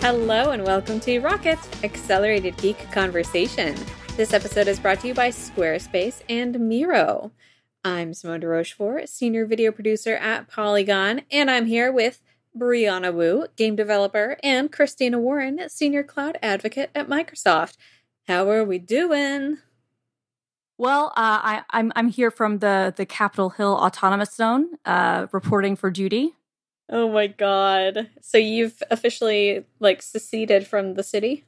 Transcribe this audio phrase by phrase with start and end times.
[0.00, 3.74] Hello and welcome to Rocket Accelerated Geek Conversation.
[4.16, 7.32] This episode is brought to you by Squarespace and Miro.
[7.82, 12.22] I'm Simone de Rochefort, senior video producer at Polygon, and I'm here with
[12.56, 17.76] Brianna Wu, game developer, and Christina Warren, senior cloud advocate at Microsoft.
[18.28, 19.58] How are we doing?
[20.78, 25.26] Well, uh, I, am I'm, I'm here from the the Capitol Hill Autonomous Zone, uh,
[25.32, 26.34] reporting for duty.
[26.88, 28.10] Oh my god!
[28.20, 31.44] So you've officially like seceded from the city?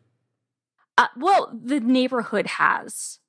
[0.97, 3.21] Uh, well, the neighborhood has,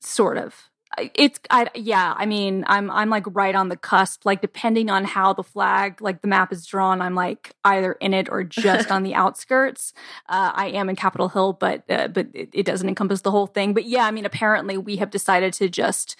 [0.00, 0.70] sort of.
[1.16, 4.24] It's I, yeah i mean i'm i'm like right on the cusp.
[4.24, 8.14] Like depending on how the flag like the map is drawn i'm like either in
[8.14, 9.92] it or just on the outskirts.
[10.28, 13.48] Uh, i am in capitol hill but uh, but it, it, doesn't encompass the whole
[13.48, 13.74] thing.
[13.74, 16.14] But yeah i mean apparently we have decided to just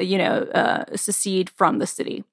[0.00, 2.24] uh, you know uh, secede from the city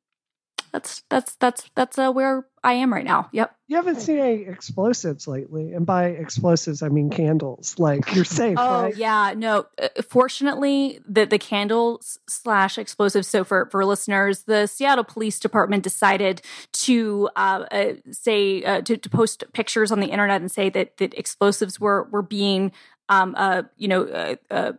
[0.73, 3.29] that's that's that's that's uh, where I am right now.
[3.31, 3.55] Yep.
[3.67, 7.75] You haven't seen any explosives lately, and by explosives I mean candles.
[7.77, 8.57] Like you're safe.
[8.59, 8.97] oh right?
[8.97, 9.67] yeah, no.
[9.79, 13.27] Uh, fortunately, the the candles slash explosives.
[13.27, 18.97] So for for listeners, the Seattle Police Department decided to uh, uh, say uh, to,
[18.97, 22.71] to post pictures on the internet and say that that explosives were were being
[23.09, 24.71] um, uh, you know, uh, uh,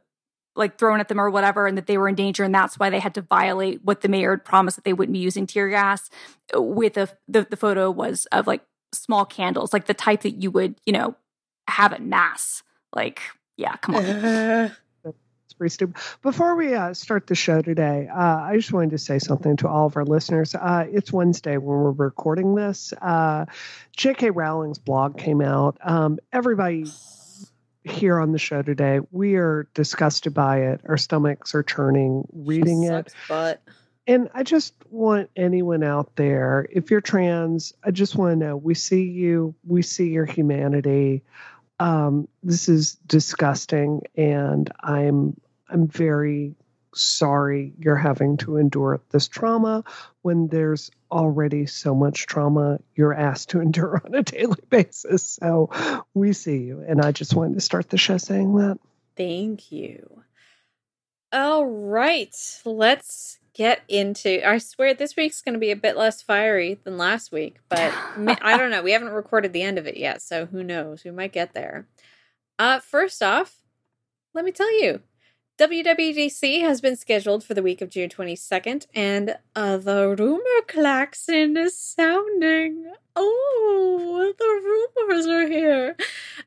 [0.56, 2.90] like thrown at them or whatever and that they were in danger and that's why
[2.90, 5.68] they had to violate what the mayor had promised that they wouldn't be using tear
[5.68, 6.08] gas
[6.54, 10.50] with a the, the photo was of like small candles like the type that you
[10.50, 11.14] would you know
[11.68, 12.62] have at mass.
[12.94, 13.20] Like
[13.56, 14.72] yeah come on.
[15.44, 15.96] It's pretty stupid.
[16.22, 19.68] Before we uh, start the show today uh, i just wanted to say something to
[19.68, 20.54] all of our listeners.
[20.54, 22.92] Uh, it's wednesday when we're recording this.
[23.00, 23.46] Uh,
[23.96, 25.78] j.k rowling's blog came out.
[25.82, 26.86] Um, everybody
[27.84, 29.00] here on the show today.
[29.10, 30.80] We are disgusted by it.
[30.88, 33.12] Our stomachs are churning reading it.
[33.28, 33.62] But
[34.06, 38.56] and I just want anyone out there, if you're trans, I just want to know
[38.56, 41.22] we see you, we see your humanity.
[41.80, 46.54] Um, this is disgusting, and I'm I'm very
[46.94, 49.84] sorry you're having to endure this trauma
[50.22, 55.28] when there's already so much trauma you're asked to endure on a daily basis.
[55.28, 55.70] So
[56.14, 56.84] we see you.
[56.86, 58.78] And I just wanted to start the show saying that.
[59.16, 60.22] Thank you.
[61.32, 62.34] All right.
[62.64, 66.98] Let's get into I swear this week's going to be a bit less fiery than
[66.98, 67.92] last week, but
[68.42, 68.82] I don't know.
[68.82, 71.04] We haven't recorded the end of it yet, so who knows?
[71.04, 71.86] We might get there.
[72.58, 73.62] Uh first off,
[74.34, 75.00] let me tell you,
[75.56, 81.56] WWDC has been scheduled for the week of June 22nd, and uh, the rumor klaxon
[81.56, 82.92] is sounding.
[83.14, 85.96] Oh, the rumors are here.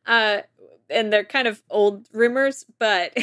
[0.06, 0.42] Uh,
[0.90, 3.16] and they're kind of old rumors, but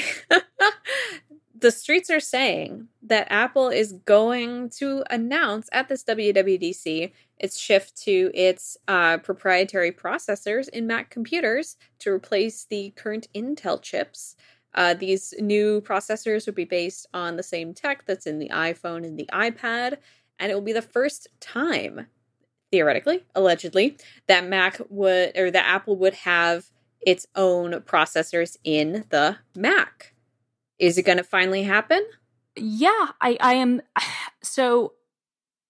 [1.59, 7.97] the streets are saying that Apple is going to announce at this WWDC its shift
[8.03, 14.37] to its uh, proprietary processors in Mac computers to replace the current Intel chips.
[14.75, 19.05] Uh, these new processors would be based on the same tech that's in the iPhone
[19.05, 19.99] and the iPad,
[20.39, 22.07] and it will be the first time,
[22.73, 23.97] theoretically, allegedly,
[24.27, 26.71] that Mac would or that Apple would have
[27.01, 30.15] its own processors in the Mac.
[30.79, 32.05] Is it going to finally happen?
[32.57, 33.83] Yeah, I, I am.
[34.43, 34.93] So,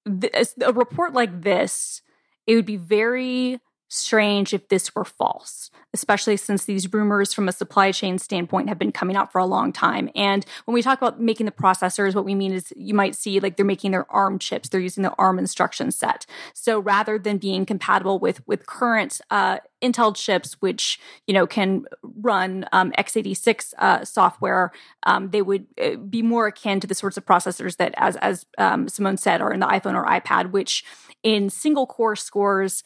[0.04, 2.03] a report like this,
[2.44, 3.60] it would be very
[3.94, 8.78] strange if this were false, especially since these rumors from a supply chain standpoint have
[8.78, 10.10] been coming out for a long time.
[10.15, 13.41] And when we talk about making the processors, what we mean is you might see
[13.41, 16.27] like they're making their ARM chips, they're using the ARM instruction set.
[16.53, 21.84] So rather than being compatible with with current uh, Intel chips, which you know can
[22.03, 24.72] run um, x86 uh, software,
[25.05, 28.47] um, they would uh, be more akin to the sorts of processors that, as as
[28.59, 30.84] um, Simone said, are in the iPhone or iPad, which
[31.22, 32.84] in single core scores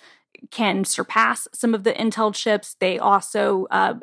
[0.50, 2.76] can surpass some of the Intel chips.
[2.78, 3.94] They also uh,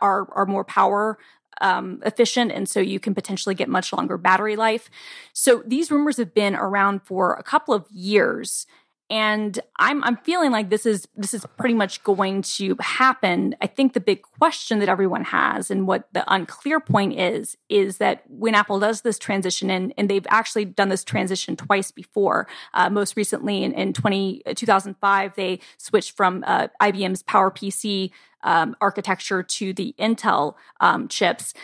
[0.00, 1.18] are are more power
[1.60, 4.90] um, efficient, and so you can potentially get much longer battery life.
[5.32, 8.66] So these rumors have been around for a couple of years,
[9.08, 13.54] and I'm I'm feeling like this is this is pretty much going to happen.
[13.60, 17.98] I think the big question that everyone has and what the unclear point is is
[17.98, 22.48] that when Apple does this transition and and they've actually done this transition twice before.
[22.74, 28.10] Uh, most recently in, in 20, 2005 they switched from uh, IBM's PowerPC
[28.42, 31.54] um, architecture to the Intel um, chips.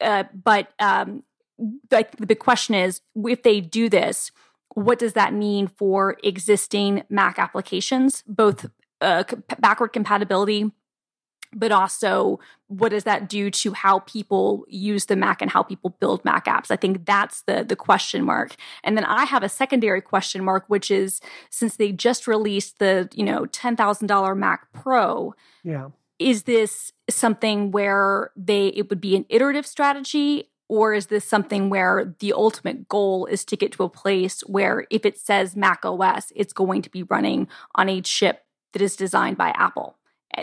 [0.00, 1.22] Uh, but um,
[1.58, 4.32] the, the big question is if they do this
[4.74, 8.66] what does that mean for existing Mac applications, both
[9.00, 9.24] uh,
[9.58, 10.70] backward compatibility
[11.54, 15.90] but also what does that do to how people use the mac and how people
[16.00, 16.70] build mac apps?
[16.70, 18.56] I think that's the the question mark.
[18.82, 21.20] And then i have a secondary question mark which is
[21.50, 25.88] since they just released the you know $10000 mac pro yeah.
[26.18, 31.68] is this something where they it would be an iterative strategy or is this something
[31.68, 35.84] where the ultimate goal is to get to a place where if it says mac
[35.84, 39.96] os it's going to be running on a chip that is designed by apple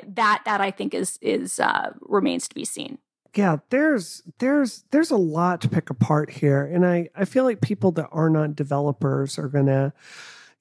[0.07, 2.97] that that I think is is uh, remains to be seen.
[3.35, 7.61] Yeah, there's there's there's a lot to pick apart here, and I I feel like
[7.61, 9.93] people that are not developers are gonna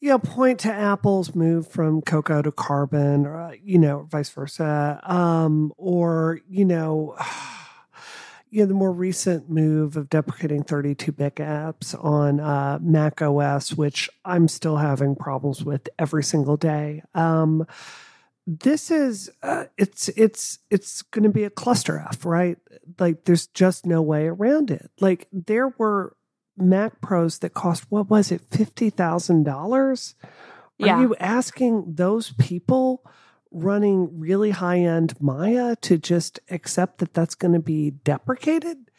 [0.01, 4.31] you know, point to Apple's move from cocoa to carbon, or uh, you know, vice
[4.31, 7.17] versa, um, or you know,
[8.51, 14.11] you know, the more recent move of deprecating 32-bit apps on uh, Mac OS, which
[14.25, 17.03] I'm still having problems with every single day.
[17.15, 17.67] Um,
[18.47, 22.59] this is uh, it's it's it's going to be a cluster F, right?
[22.99, 24.91] Like there's just no way around it.
[25.01, 26.17] Like there were
[26.57, 30.15] Mac Pros that cost what was it fifty thousand dollars?
[30.81, 31.01] Are yeah.
[31.01, 33.05] you asking those people
[33.51, 38.91] running really high end Maya to just accept that that's going to be deprecated?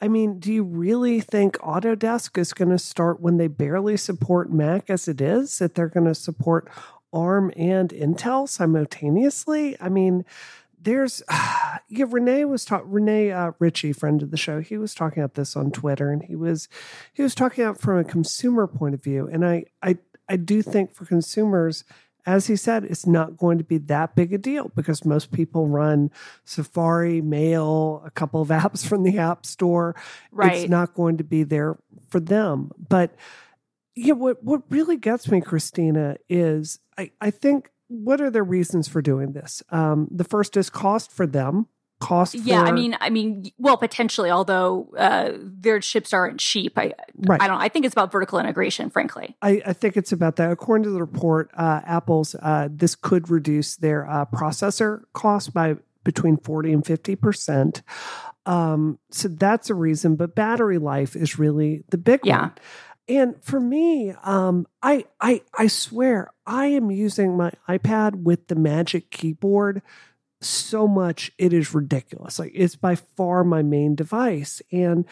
[0.00, 4.52] I mean, do you really think Autodesk is going to start when they barely support
[4.52, 6.68] Mac as it is, that they're going to support
[7.12, 9.76] ARM and Intel simultaneously.
[9.80, 10.24] I mean,
[10.80, 11.22] there's
[11.88, 14.60] yeah, Rene was talking Rene uh, Ritchie, friend of the show.
[14.60, 16.68] He was talking about this on Twitter, and he was
[17.12, 19.28] he was talking about from a consumer point of view.
[19.30, 21.84] And I I I do think for consumers,
[22.28, 25.66] as he said, it's not going to be that big a deal because most people
[25.66, 26.10] run
[26.44, 29.96] Safari, Mail, a couple of apps from the App Store.
[30.30, 30.58] Right.
[30.58, 31.78] It's not going to be there
[32.10, 33.14] for them, but
[33.94, 38.88] yeah, what what really gets me, Christina, is I, I think what are their reasons
[38.88, 39.62] for doing this?
[39.70, 41.66] Um, the first is cost for them.
[42.00, 42.36] Cost.
[42.36, 46.78] Yeah, for, I mean, I mean, well, potentially, although uh, their chips aren't cheap.
[46.78, 47.42] I, right.
[47.42, 47.60] I don't.
[47.60, 48.88] I think it's about vertical integration.
[48.88, 50.52] Frankly, I, I think it's about that.
[50.52, 55.76] According to the report, uh, Apple's uh, this could reduce their uh, processor cost by
[56.04, 57.82] between forty and fifty percent.
[58.46, 60.14] Um, so that's a reason.
[60.14, 62.40] But battery life is really the big yeah.
[62.40, 62.52] one.
[63.10, 68.54] And for me, um, I, I, I swear, I am using my iPad with the
[68.54, 69.80] Magic Keyboard
[70.40, 72.38] so much it is ridiculous.
[72.38, 75.04] Like it's by far my main device, and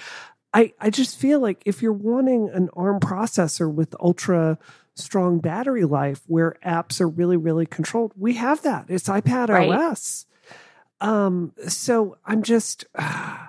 [0.57, 4.59] I, I just feel like if you're wanting an ARM processor with ultra
[4.95, 8.87] strong battery life, where apps are really, really controlled, we have that.
[8.89, 9.71] It's iPad right.
[9.71, 10.25] OS.
[11.01, 12.87] Um, so I'm just.
[12.95, 13.39] Uh,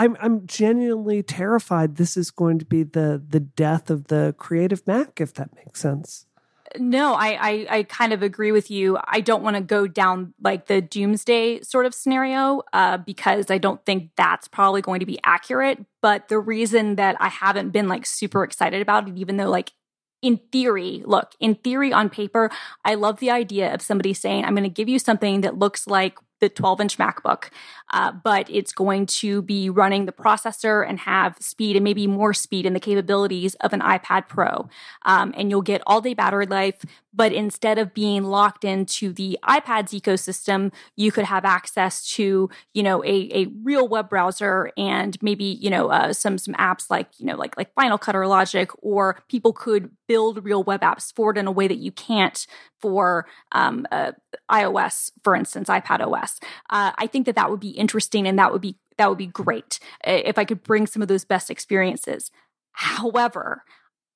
[0.00, 4.86] I'm I'm genuinely terrified this is going to be the the death of the creative
[4.86, 6.27] Mac, if that makes sense.
[6.76, 8.98] No, I, I, I kind of agree with you.
[9.04, 13.58] I don't want to go down like the doomsday sort of scenario uh, because I
[13.58, 15.84] don't think that's probably going to be accurate.
[16.02, 19.72] But the reason that I haven't been like super excited about it, even though like
[20.20, 22.50] in theory, look, in theory on paper,
[22.84, 25.86] I love the idea of somebody saying, I'm going to give you something that looks
[25.86, 27.50] like the 12 inch MacBook,
[27.90, 32.34] uh, but it's going to be running the processor and have speed and maybe more
[32.34, 34.68] speed and the capabilities of an iPad Pro.
[35.02, 36.84] Um, and you'll get all day battery life,
[37.18, 42.82] but instead of being locked into the iPad's ecosystem, you could have access to, you
[42.84, 47.08] know, a, a real web browser and maybe, you know, uh, some, some apps like,
[47.18, 51.12] you know, like, like Final Cut or Logic, or people could build real web apps
[51.12, 52.46] for it in a way that you can't
[52.80, 54.12] for um, uh,
[54.48, 56.38] iOS, for instance, iPad OS.
[56.70, 59.26] Uh, I think that that would be interesting and that would be that would be
[59.26, 62.30] great if I could bring some of those best experiences.
[62.72, 63.64] However,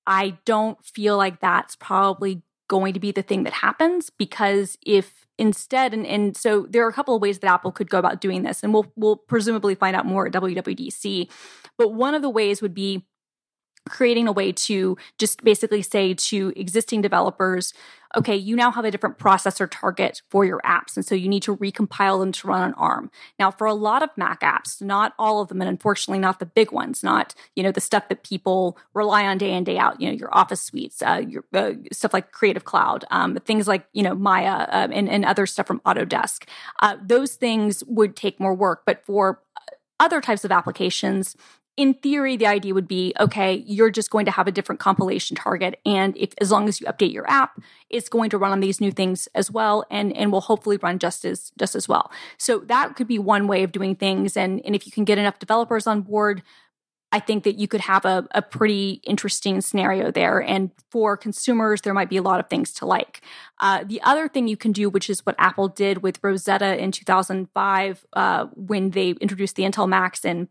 [0.07, 2.43] I don't feel like that's probably
[2.73, 6.89] going to be the thing that happens because if instead and, and so there are
[6.89, 9.75] a couple of ways that apple could go about doing this and we'll we'll presumably
[9.75, 11.29] find out more at wwdc
[11.77, 13.07] but one of the ways would be
[13.89, 17.73] creating a way to just basically say to existing developers,
[18.17, 20.97] okay, you now have a different processor target for your apps.
[20.97, 23.11] And so you need to recompile them to run on ARM.
[23.39, 26.47] Now, for a lot of Mac apps, not all of them, and unfortunately not the
[26.47, 30.01] big ones, not, you know, the stuff that people rely on day in, day out,
[30.01, 33.87] you know, your office suites, uh, your uh, stuff like Creative Cloud, um, things like,
[33.93, 36.47] you know, Maya uh, and, and other stuff from Autodesk.
[36.81, 38.83] Uh, those things would take more work.
[38.85, 39.41] But for
[39.99, 41.37] other types of applications,
[41.77, 45.37] in theory, the idea would be okay, you're just going to have a different compilation
[45.37, 45.81] target.
[45.87, 48.81] And if as long as you update your app, it's going to run on these
[48.81, 52.11] new things as well and, and will hopefully run just as just as well.
[52.37, 54.37] So that could be one way of doing things.
[54.37, 56.43] And, and if you can get enough developers on board,
[57.11, 60.41] I think that you could have a, a pretty interesting scenario there.
[60.41, 63.21] And for consumers, there might be a lot of things to like.
[63.61, 66.91] Uh, the other thing you can do, which is what Apple did with Rosetta in
[66.91, 70.49] 2005 uh, when they introduced the Intel Macs and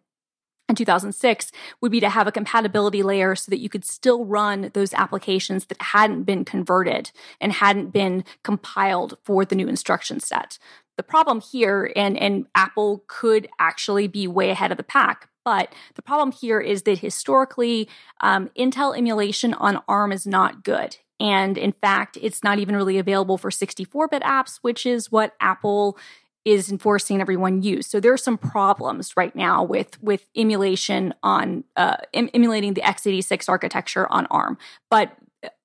[0.71, 1.51] in 2006
[1.81, 5.65] would be to have a compatibility layer so that you could still run those applications
[5.65, 10.57] that hadn't been converted and hadn't been compiled for the new instruction set.
[10.97, 15.73] The problem here, and, and Apple could actually be way ahead of the pack, but
[15.95, 17.89] the problem here is that historically,
[18.21, 20.97] um, Intel emulation on ARM is not good.
[21.19, 25.35] And in fact, it's not even really available for 64 bit apps, which is what
[25.39, 25.97] Apple
[26.43, 27.87] is enforcing everyone use.
[27.87, 32.81] So there are some problems right now with with emulation on uh, em- emulating the
[32.81, 34.57] x86 architecture on ARM.
[34.89, 35.15] But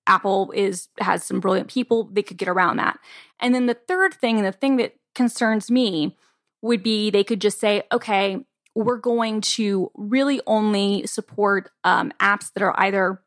[0.07, 2.99] Apple is has some brilliant people; they could get around that.
[3.41, 6.17] And then the third thing, and the thing that concerns me,
[6.63, 12.53] would be they could just say, okay, we're going to really only support um, apps
[12.53, 13.23] that are either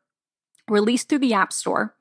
[0.68, 1.96] released through the App Store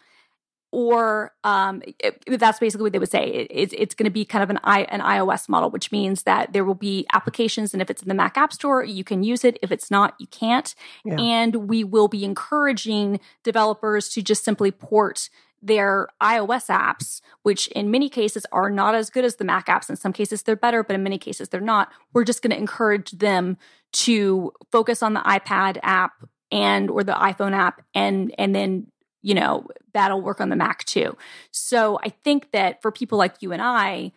[0.71, 3.25] or um, it, that's basically what they would say.
[3.25, 6.23] It, it's, it's going to be kind of an i an iOS model, which means
[6.23, 9.23] that there will be applications, and if it's in the Mac App Store, you can
[9.23, 9.57] use it.
[9.61, 10.75] If it's not, you can't.
[11.03, 11.15] Yeah.
[11.19, 15.29] And we will be encouraging developers to just simply port
[15.61, 19.89] their iOS apps, which in many cases are not as good as the Mac apps.
[19.89, 21.91] In some cases, they're better, but in many cases, they're not.
[22.13, 23.57] We're just going to encourage them
[23.91, 26.13] to focus on the iPad app
[26.51, 28.87] and or the iPhone app and and then
[29.21, 31.17] you know, that'll work on the Mac too.
[31.51, 34.11] So I think that for people like you and I,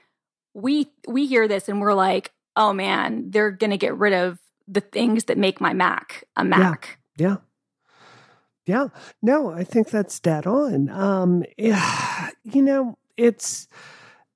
[0.55, 4.81] we we hear this and we're like, oh man, they're gonna get rid of the
[4.81, 6.99] things that make my Mac a Mac.
[7.17, 7.29] Yeah.
[7.29, 7.37] yeah.
[8.65, 8.89] Yeah.
[9.21, 10.89] No, I think that's dead on.
[10.89, 13.69] Um yeah, you know, it's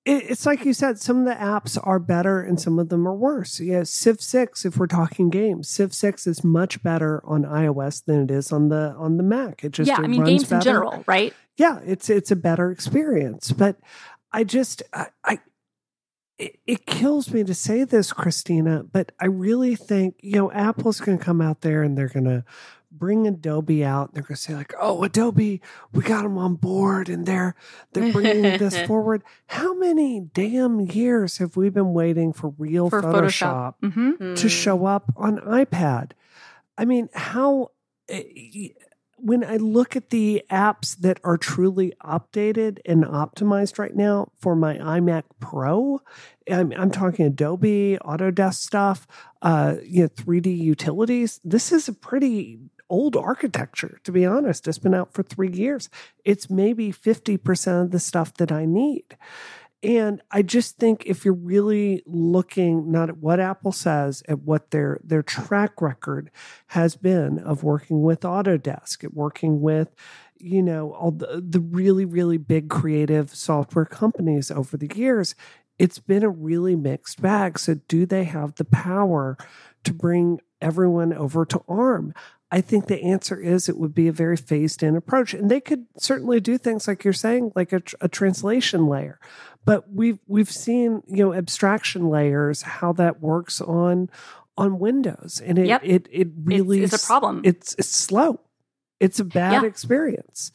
[0.06, 3.14] it's like you said, some of the apps are better and some of them are
[3.14, 3.58] worse.
[3.58, 8.22] Yeah, Civ Six, if we're talking games, Civ Six is much better on iOS than
[8.22, 9.64] it is on the on the Mac.
[9.64, 10.56] It just yeah, it I mean games better.
[10.56, 11.34] in general, right?
[11.56, 13.50] Yeah, it's it's a better experience.
[13.50, 13.78] But
[14.32, 15.40] I just I, I
[16.38, 21.00] it, it kills me to say this, Christina, but I really think you know Apple's
[21.00, 22.44] going to come out there and they're going to
[22.98, 24.14] bring Adobe out.
[24.14, 25.60] They're going to say like, "Oh, Adobe,
[25.92, 27.54] we got them on board, and they're
[27.92, 33.02] they're bringing this forward." How many damn years have we been waiting for real for
[33.02, 33.92] Photoshop, Photoshop.
[33.92, 34.34] Mm-hmm.
[34.34, 36.12] to show up on iPad?
[36.78, 37.70] I mean, how?
[38.08, 38.22] Eh,
[39.18, 44.54] when I look at the apps that are truly updated and optimized right now for
[44.54, 46.00] my iMac Pro,
[46.50, 49.06] I'm, I'm talking Adobe, Autodesk stuff,
[49.42, 51.40] uh, you know, 3D utilities.
[51.44, 54.68] This is a pretty old architecture, to be honest.
[54.68, 55.88] It's been out for three years.
[56.24, 59.16] It's maybe 50% of the stuff that I need.
[59.82, 64.70] And I just think if you're really looking not at what Apple says, at what
[64.70, 66.30] their their track record
[66.68, 69.94] has been of working with Autodesk, at working with,
[70.38, 75.34] you know, all the, the really, really big creative software companies over the years,
[75.78, 77.58] it's been a really mixed bag.
[77.58, 79.36] So do they have the power
[79.84, 82.14] to bring everyone over to ARM?
[82.50, 85.34] I think the answer is it would be a very phased in approach.
[85.34, 89.18] And they could certainly do things like you're saying, like a, a, translation layer.
[89.64, 94.10] But we've we've seen, you know, abstraction layers, how that works on
[94.56, 95.42] on Windows.
[95.44, 95.82] And it yep.
[95.84, 97.40] it, it really it's, it's a problem.
[97.44, 98.40] It's it's slow.
[99.00, 99.68] It's a bad yeah.
[99.68, 100.52] experience.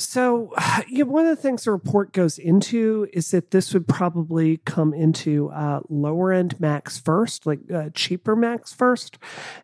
[0.00, 0.52] So,
[0.88, 4.58] you know, one of the things the report goes into is that this would probably
[4.58, 9.18] come into uh, lower end Macs first, like uh, cheaper Macs first.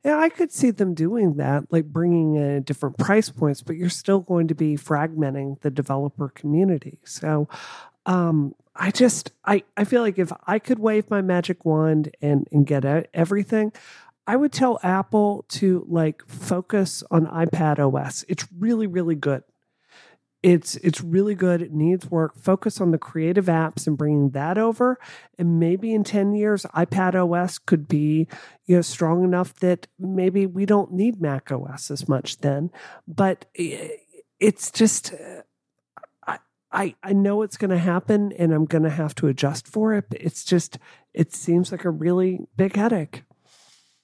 [0.05, 3.89] And I could see them doing that, like bringing in different price points, but you're
[3.89, 6.99] still going to be fragmenting the developer community.
[7.05, 7.49] So,
[8.05, 12.47] um, I just, I, I feel like if I could wave my magic wand and,
[12.53, 13.73] and get everything,
[14.27, 18.25] I would tell Apple to like focus on iPad OS.
[18.29, 19.43] It's really, really good
[20.47, 21.61] it's it's really good.
[21.61, 22.37] It needs work.
[22.37, 24.97] Focus on the creative apps and bringing that over.
[25.37, 28.29] And maybe in 10 years ipad os could be
[28.65, 32.71] you know strong enough that maybe we don't need mac os as much then.
[33.09, 33.47] But
[34.39, 35.43] it's just uh,
[36.29, 36.39] i
[36.71, 39.95] i, I know it's going to happen and i'm going to have to adjust for
[39.95, 40.05] it.
[40.09, 40.79] But it's just
[41.13, 43.25] it seems like a really big headache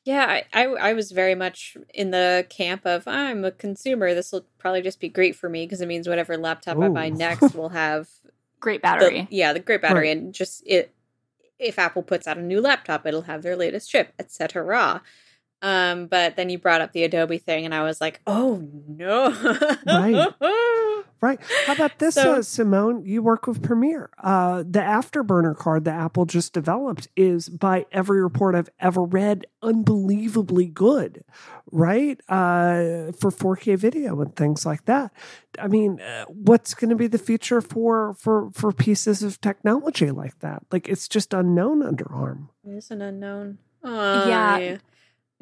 [0.05, 4.15] yeah, I, I, I was very much in the camp of ah, I'm a consumer.
[4.15, 6.83] This will probably just be great for me because it means whatever laptop Ooh.
[6.83, 8.09] I buy next will have
[8.59, 9.29] great battery.
[9.31, 10.17] The, yeah, the great battery, right.
[10.17, 10.93] and just it.
[11.59, 15.03] If Apple puts out a new laptop, it'll have their latest chip, etc.
[15.63, 19.31] Um, but then you brought up the Adobe thing, and I was like, "Oh no!"
[19.87, 20.29] right,
[21.21, 21.39] Right.
[21.67, 23.05] How about this, So- uh, Simone?
[23.05, 24.11] You work with Premiere.
[24.21, 29.47] Uh, the Afterburner card that Apple just developed is, by every report I've ever read,
[29.63, 31.23] unbelievably good,
[31.71, 32.21] right?
[32.29, 35.13] Uh, for 4K video and things like that.
[35.61, 40.11] I mean, uh, what's going to be the future for for for pieces of technology
[40.11, 40.65] like that?
[40.73, 42.49] Like it's just unknown under ARM.
[42.67, 43.59] It is an unknown.
[43.85, 44.79] Oh, Yeah.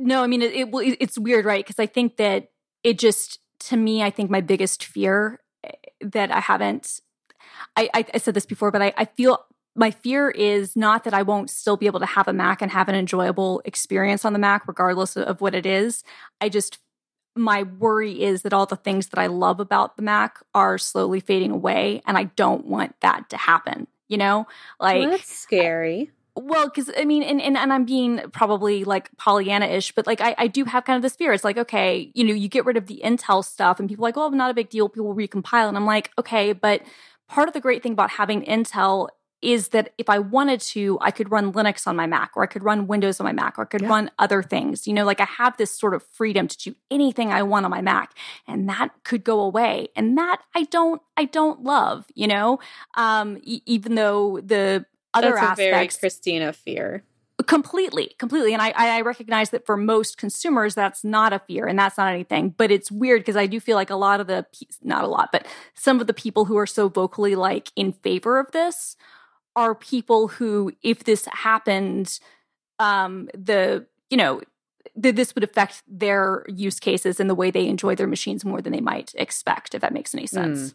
[0.00, 0.68] No, I mean it, it
[1.00, 1.64] it's weird, right?
[1.64, 2.50] Because I think that
[2.82, 3.38] it just
[3.68, 7.00] to me, I think my biggest fear eh, that I haven't
[7.76, 9.44] I, I, I said this before, but I, I feel
[9.76, 12.70] my fear is not that I won't still be able to have a Mac and
[12.70, 16.02] have an enjoyable experience on the Mac, regardless of, what it is.
[16.40, 16.78] I just
[17.36, 21.20] my worry is that all the things that I love about the Mac are slowly
[21.20, 23.86] fading away, and I don't want that to happen.
[24.08, 24.46] You know,
[24.80, 26.10] like Well, that's scary.
[26.42, 30.34] Well, because I mean, and, and and I'm being probably like Pollyanna-ish, but like I,
[30.38, 31.32] I do have kind of this fear.
[31.32, 34.08] It's like, okay, you know, you get rid of the Intel stuff, and people are
[34.08, 34.88] like, oh, not a big deal.
[34.88, 36.82] People recompile, and I'm like, okay, but
[37.28, 39.08] part of the great thing about having Intel
[39.42, 42.46] is that if I wanted to, I could run Linux on my Mac, or I
[42.46, 43.88] could run Windows on my Mac, or I could Yeah.
[43.88, 44.86] run other things.
[44.86, 47.70] You know, like I have this sort of freedom to do anything I want on
[47.70, 48.12] my Mac,
[48.46, 52.04] and that could go away, and that I don't, I don't love.
[52.14, 52.58] You know,
[52.96, 57.02] um, e- even though the other That's a very Christina fear.
[57.46, 61.78] completely completely and I, I recognize that for most consumers that's not a fear and
[61.78, 64.44] that's not anything but it's weird because i do feel like a lot of the
[64.82, 68.38] not a lot but some of the people who are so vocally like in favor
[68.38, 68.94] of this
[69.56, 72.20] are people who if this happened
[72.78, 74.42] um the you know
[75.02, 78.60] th- this would affect their use cases and the way they enjoy their machines more
[78.60, 80.74] than they might expect if that makes any sense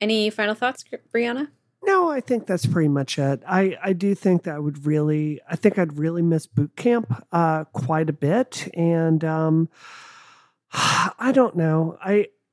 [0.00, 1.48] Any final thoughts, Brianna?
[1.82, 3.42] No, I think that's pretty much it.
[3.46, 7.24] I, I do think that I would really, I think I'd really miss boot camp
[7.32, 8.68] uh, quite a bit.
[8.74, 9.68] And um,
[10.72, 11.96] I don't know.
[12.02, 12.28] I,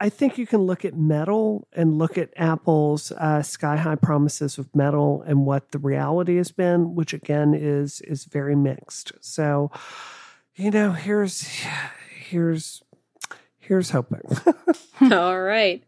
[0.00, 4.58] I think you can look at metal and look at Apple's uh, sky high promises
[4.58, 9.12] of metal and what the reality has been, which again is is very mixed.
[9.20, 9.70] So,
[10.56, 11.46] you know, here's
[12.18, 12.82] here's
[13.58, 14.22] here's hoping.
[15.12, 15.82] All right.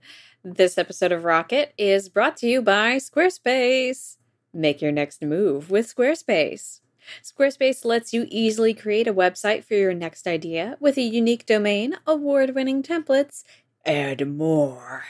[0.48, 4.16] This episode of Rocket is brought to you by Squarespace.
[4.54, 6.82] Make your next move with Squarespace.
[7.20, 11.96] Squarespace lets you easily create a website for your next idea with a unique domain,
[12.06, 13.42] award winning templates,
[13.84, 15.02] and more.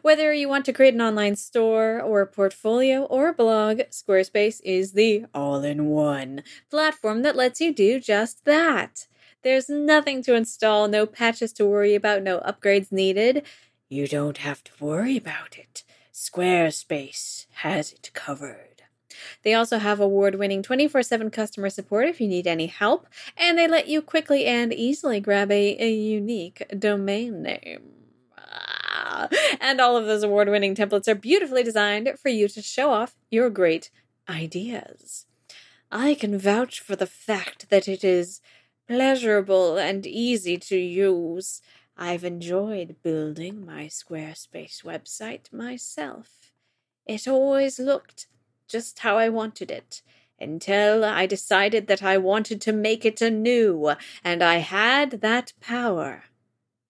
[0.00, 4.62] Whether you want to create an online store or a portfolio or a blog, Squarespace
[4.64, 9.06] is the all in one platform that lets you do just that.
[9.42, 13.46] There's nothing to install, no patches to worry about, no upgrades needed.
[13.88, 15.82] You don't have to worry about it.
[16.12, 18.82] Squarespace has it covered.
[19.42, 23.58] They also have award winning 24 7 customer support if you need any help, and
[23.58, 27.82] they let you quickly and easily grab a, a unique domain name.
[28.36, 29.28] Ah,
[29.60, 33.16] And all of those award winning templates are beautifully designed for you to show off
[33.30, 33.90] your great
[34.28, 35.26] ideas.
[35.90, 38.40] I can vouch for the fact that it is
[38.86, 41.62] pleasurable and easy to use.
[42.00, 46.52] I've enjoyed building my Squarespace website myself.
[47.04, 48.28] It always looked
[48.68, 50.02] just how I wanted it
[50.40, 56.26] until I decided that I wanted to make it anew, and I had that power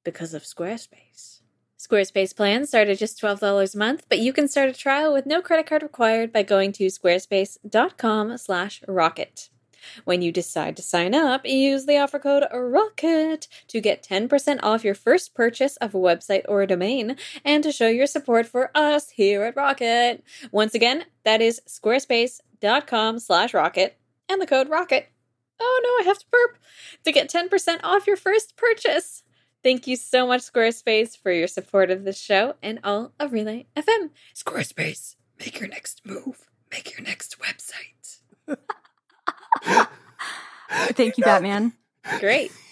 [0.05, 1.40] because of Squarespace.
[1.79, 5.25] Squarespace plans start at just $12 a month, but you can start a trial with
[5.25, 9.49] no credit card required by going to squarespace.com/rocket.
[10.05, 14.85] When you decide to sign up, use the offer code ROCKET to get 10% off
[14.85, 18.70] your first purchase of a website or a domain and to show your support for
[18.74, 20.22] us here at Rocket.
[20.51, 23.98] Once again, that is squarespace.com slash rocket
[24.29, 25.07] and the code ROCKET.
[25.61, 26.59] Oh no, I have to burp
[27.05, 29.24] to get 10% off your first purchase.
[29.62, 33.66] Thank you so much, Squarespace, for your support of this show and all of Relay
[33.77, 34.11] FM.
[34.35, 38.20] Squarespace, make your next move, make your next website.
[40.92, 41.73] thank you batman
[42.21, 42.53] Great.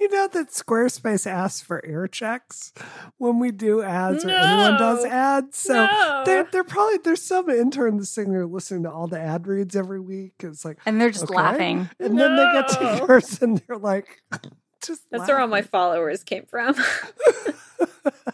[0.00, 2.72] You know that Squarespace asks for air checks
[3.18, 5.58] when we do ads or anyone does ads.
[5.58, 6.22] So No.
[6.24, 9.76] they're, they're probably there's some intern that's sitting there listening to all the ad reads
[9.76, 10.32] every week.
[10.40, 11.34] It's like, and they're just Okay.
[11.34, 12.96] laughing and then they get to No.
[13.06, 14.22] yours and they're like,
[14.86, 16.76] just That's where all my followers came from.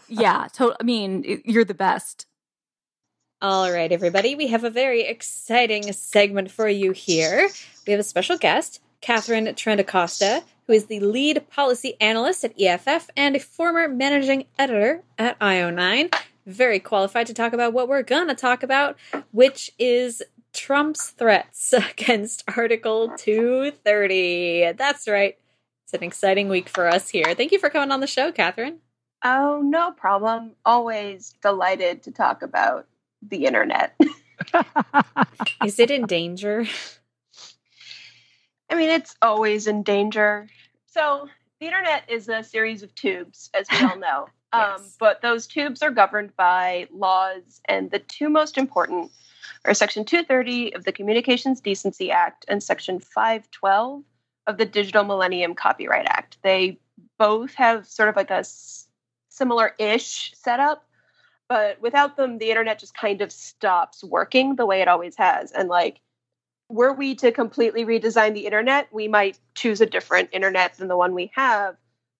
[0.07, 2.27] yeah to- i mean you're the best
[3.43, 7.49] All right, everybody, we have a very exciting segment for you here.
[7.87, 13.09] We have a special guest, Katharine Trendacosta, who is the lead policy analyst at EFF
[13.17, 16.13] and a former managing editor at IO9.
[16.45, 18.95] Very qualified to talk about what we're going to talk about,
[19.31, 20.21] which is
[20.53, 24.73] Trump's threats against Article 230.
[24.73, 25.39] That's right.
[25.85, 27.33] It's an exciting week for us here.
[27.33, 28.81] Thank you for coming on the show, Katharine.
[29.23, 30.51] Oh, no problem.
[30.63, 32.85] Always delighted to talk about
[33.21, 33.99] the internet.
[35.65, 36.65] Is it in danger?
[38.69, 40.47] I mean, it's always in danger.
[40.87, 41.27] So,
[41.59, 44.27] the internet is a series of tubes, as we all know.
[44.53, 49.09] Um, but those tubes are governed by laws, and the two most important
[49.63, 54.03] are Section 230 of the Communications Decency Act and Section 512
[54.47, 56.37] of the Digital Millennium Copyright Act.
[56.43, 56.79] They
[57.17, 58.43] both have sort of like a
[59.29, 60.85] similar ish setup,
[61.51, 65.51] but without them, the internet just kind of stops working the way it always has.
[65.51, 65.99] And like,
[66.69, 70.95] were we to completely redesign the internet, we might choose a different internet than the
[70.95, 71.75] one we have.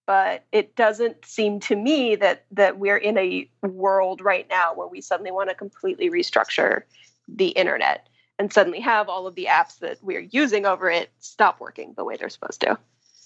[0.06, 4.88] But it doesn't seem to me that that we're in a world right now where
[4.89, 6.82] we suddenly want to completely restructure
[7.30, 11.62] the internet and suddenly have all of the apps that we're using over it stop
[11.62, 12.78] working the way they're supposed to.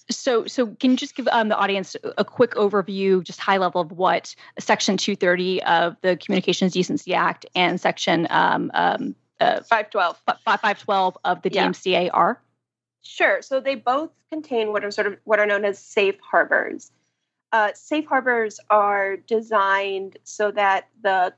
[0.10, 3.82] So, so can you just give um, the audience a quick overview, just high level,
[3.82, 10.22] of what Section 230 of the Communications Decency Act and Section um, um, uh, 512.
[10.46, 11.68] 512 of the Yeah.
[11.68, 12.42] DMCA are?
[13.02, 13.42] Sure.
[13.42, 16.92] So they both contain what are sort of what are known as safe harbors.
[17.52, 21.34] Uh, safe harbors are designed so that the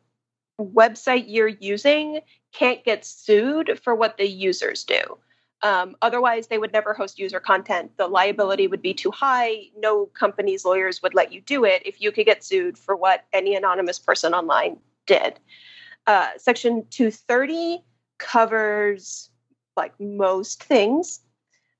[0.60, 5.17] website you're using can't get sued for what the users do.
[5.63, 7.98] Um, otherwise, they would never host user content.
[7.98, 9.70] The liability would be too high.
[9.78, 13.26] No company's lawyers would let you do it if you could get sued for what
[13.34, 15.39] any anonymous person online did.
[16.06, 17.84] Uh, Section 230
[18.20, 19.30] covers
[19.76, 21.22] like most things.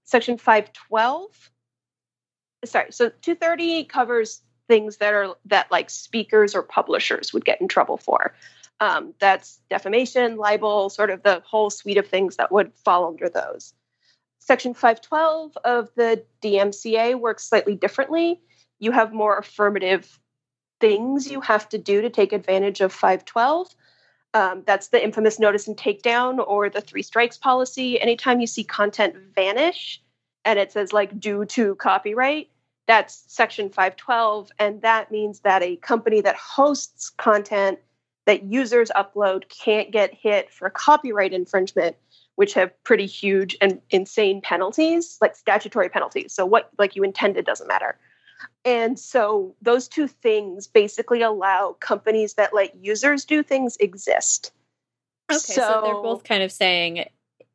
[0.04, 1.52] Section 512,
[2.64, 7.68] sorry, so 230 covers things that are that like speakers or publishers would get in
[7.68, 8.34] trouble for.
[8.80, 13.28] Um, that's defamation, libel, sort of the whole suite of things that would fall under
[13.28, 13.74] those.
[14.40, 18.40] Section 512 of the DMCA works slightly differently.
[18.80, 20.20] You have more affirmative
[20.80, 23.76] things you have to do to take advantage of 512.
[24.34, 28.00] Um, that's the infamous notice and takedown or the three strikes policy.
[28.00, 30.02] Anytime you see content vanish
[30.46, 32.50] and it says like due to copyright,
[32.88, 34.52] that's section 512.
[34.60, 37.80] And that means that a company that hosts content
[38.28, 41.96] that users upload can't get hit for copyright infringement,
[42.36, 46.34] which have pretty huge and insane penalties, like statutory penalties.
[46.34, 47.98] So what like you intended doesn't matter.
[48.66, 54.52] And so those two things basically allow companies that let users do things exist.
[55.32, 57.06] Okay, so, they're both kind of saying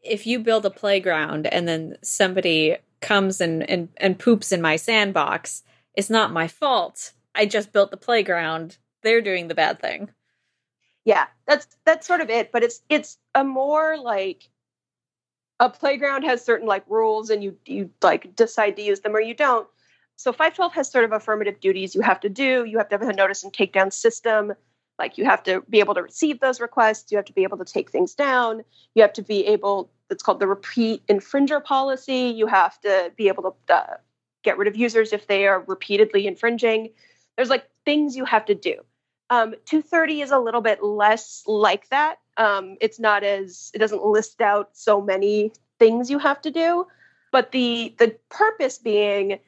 [0.02, 4.76] if you build a playground and then somebody comes and, and, and poops in my
[4.76, 5.62] sandbox,
[5.94, 7.12] it's not my fault.
[7.34, 8.78] I just built the playground.
[9.02, 10.10] They're doing the bad thing.
[11.04, 12.52] Yeah, that's that's sort of it.
[12.52, 14.48] But it's it's a more like
[15.60, 19.20] a playground has certain like rules and you you like decide to use them or
[19.20, 19.66] you don't.
[20.16, 22.64] So 512 has sort of affirmative duties you have to do.
[22.64, 24.52] You have to have a notice and takedown system.
[24.98, 27.10] Like you have to be able to receive those requests.
[27.10, 28.62] You have to be able to take things down.
[28.94, 32.32] You have to be able, it's called the repeat infringer policy.
[32.36, 33.96] You have to be able to uh,
[34.44, 36.90] get rid of users if they are repeatedly infringing.
[37.36, 38.76] There's like things you have to do.
[39.30, 42.16] Um, 230 is a little bit less like that.
[42.36, 46.86] Um, it's not as, it doesn't list out so many things you have to do.
[47.30, 49.38] But the the purpose being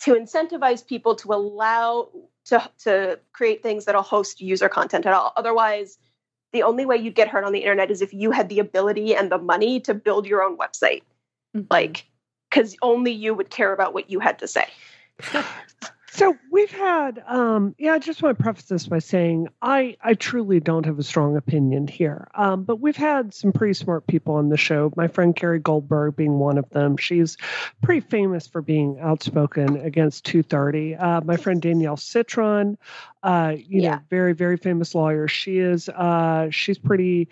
[0.00, 2.08] to incentivize people to allow
[2.44, 5.32] to, to create things that'll host user content at all.
[5.36, 5.98] Otherwise,
[6.52, 9.14] the only way you'd get hurt on the internet is if you had the ability
[9.14, 11.02] and the money to build your own website.
[11.56, 11.66] Mm-hmm.
[11.70, 12.06] Like,
[12.48, 14.66] because only you would care about what you had to say.
[16.18, 17.92] So we've had, um, yeah.
[17.92, 21.36] I just want to preface this by saying I, I truly don't have a strong
[21.36, 24.92] opinion here, um, but we've had some pretty smart people on the show.
[24.96, 26.96] My friend Carrie Goldberg being one of them.
[26.96, 27.36] She's
[27.82, 30.96] pretty famous for being outspoken against 230.
[30.96, 32.78] Uh, my friend Danielle Citron,
[33.22, 33.94] uh, you Yeah.
[33.96, 35.28] know, very very famous lawyer.
[35.28, 35.88] She is.
[35.88, 37.28] Uh, she's pretty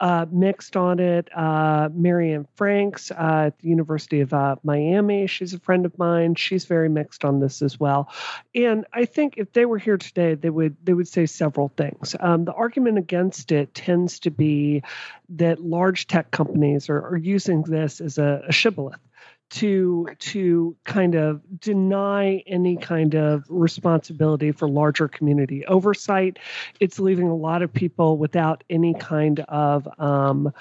[0.00, 1.28] uh, mixed on it.
[1.34, 5.26] Uh, Mary Anne Franks uh, at the University of uh, Miami.
[5.26, 6.34] She's a friend of mine.
[6.34, 8.12] She's very mixed on this as well.
[8.54, 12.14] And I think if they were here today, they would they would say several things.
[12.20, 14.82] Um, the argument against it tends to be
[15.30, 19.00] that large tech companies are, are using this as a, a shibboleth
[19.48, 26.38] to to kind of deny any kind of responsibility for larger community oversight.
[26.80, 30.52] It's leaving a lot of people without any kind of um,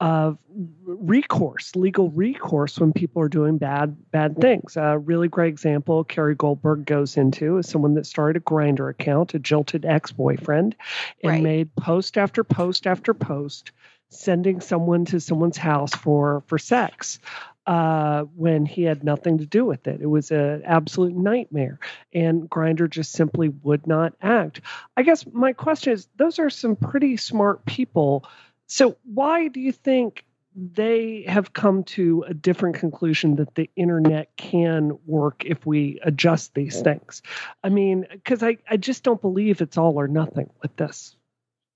[0.00, 0.36] of
[0.84, 4.76] recourse, legal recourse when people are doing bad bad things.
[4.76, 9.34] A really great example Carrie Goldberg goes into is someone that started a Grindr account,
[9.34, 10.74] a jilted ex-boyfriend,
[11.22, 11.42] and Right.
[11.42, 13.70] made post after post after post
[14.08, 17.20] sending someone to someone's house for for sex
[17.66, 20.00] uh, when he had nothing to do with it.
[20.00, 21.78] It was an absolute nightmare,
[22.12, 24.60] and Grindr just simply would not act.
[24.96, 28.24] I guess my question is: those are some pretty smart people.
[28.66, 34.36] So why do you think they have come to a different conclusion that the internet
[34.36, 37.22] can work if we adjust these things?
[37.62, 41.16] I mean, because I, I just don't believe it's all or nothing with this.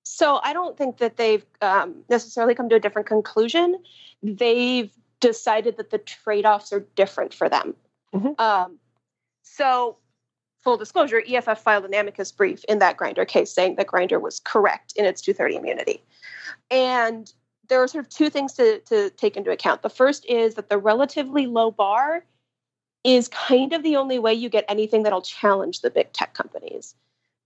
[0.05, 3.83] So I don't think that they've um, necessarily come to a different conclusion.
[4.23, 7.75] They've decided that the trade-offs are different for them.
[8.15, 8.41] Mm-hmm.
[8.41, 8.79] Um,
[9.43, 9.99] so,
[10.63, 14.41] full disclosure, EFF filed an amicus brief in that Grindr case, saying that Grindr was
[14.41, 16.03] correct in its 230 immunity,
[16.71, 17.33] and
[17.69, 19.83] there are sort of two things to, to take into account.
[19.83, 22.25] The first is that the relatively low bar
[23.07, 26.95] is kind of the only way you get anything that'll challenge the big tech companies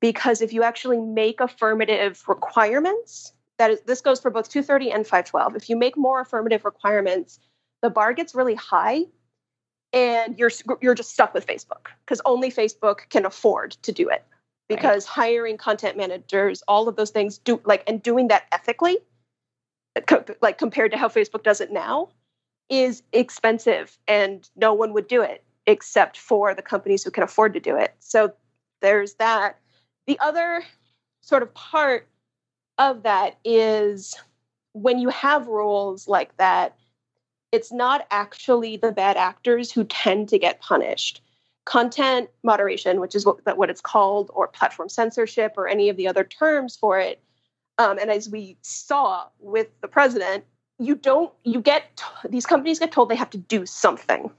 [0.00, 5.06] because if you actually make affirmative requirements that is this goes for both 230 and
[5.06, 7.38] 512 if you make more affirmative requirements
[7.82, 9.04] the bar gets really high
[9.92, 14.24] and you're you're just stuck with facebook because only facebook can afford to do it.
[14.68, 15.14] Because right.
[15.14, 18.98] hiring content managers all of those things do like and doing that ethically
[19.96, 22.10] uh, like compared to how facebook does it now
[22.68, 27.54] is expensive and no one would do it except for the companies who can afford
[27.54, 27.94] to do it.
[27.98, 28.32] So
[28.80, 29.58] there's that.
[30.06, 30.64] The other
[31.20, 32.08] sort of part
[32.78, 34.16] of that is
[34.72, 36.76] when you have rules like that,
[37.52, 41.20] it's not actually the bad actors who tend to get punished.
[41.64, 46.08] Content moderation, which is what, what it's called, or platform censorship, or any of the
[46.08, 47.20] other terms for it.
[47.78, 50.44] Um, and as we saw with the president,
[50.78, 54.30] you don't, you get, these companies get told they have to do something.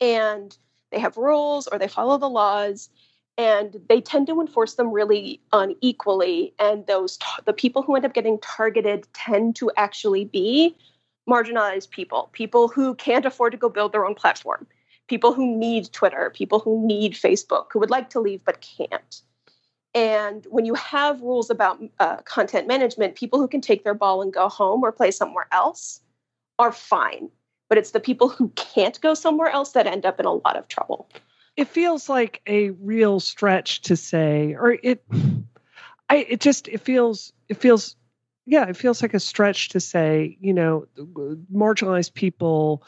[0.00, 0.56] And
[0.90, 2.88] they have rules or they follow the laws
[3.36, 8.14] and they tend to enforce them really unequally and those the people who end up
[8.14, 10.76] getting targeted tend to actually be
[11.28, 14.66] marginalized people people who can't afford to go build their own platform
[15.08, 19.22] people who need twitter people who need facebook who would like to leave but can't.
[19.94, 24.22] And when you have rules about uh, content management people who can take their ball
[24.22, 26.00] and go home or play somewhere else
[26.58, 27.30] are fine.
[27.68, 30.56] But it's the people who can't go somewhere else that end up in a lot
[30.56, 31.08] of trouble.
[31.56, 35.04] It feels like a real stretch to say or it
[36.10, 37.94] i it just it feels it feels
[38.46, 40.86] yeah it feels like a stretch to say you know
[41.52, 42.82] marginalized people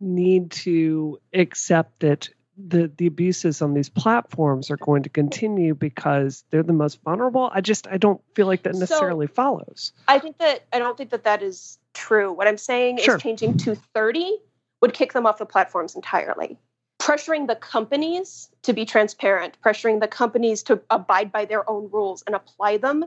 [0.00, 2.28] need to accept that
[2.68, 7.50] the the abuses on these platforms are going to continue because they're the most vulnerable.
[7.52, 9.92] I just i don't feel like that necessarily so, follows.
[10.08, 12.32] I think that i don't think that that is true.
[12.32, 13.16] What i'm saying sure.
[13.16, 14.38] is changing to 30
[14.80, 16.58] would kick them off the platforms entirely.
[17.00, 22.22] Pressuring the companies to be transparent, pressuring the companies to abide by their own rules
[22.26, 23.04] and apply them,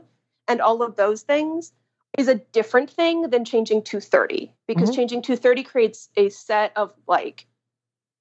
[0.48, 1.72] and all of those things
[2.18, 4.96] is a different thing than changing 230 because mm-hmm.
[4.96, 7.46] changing 230 creates a set of like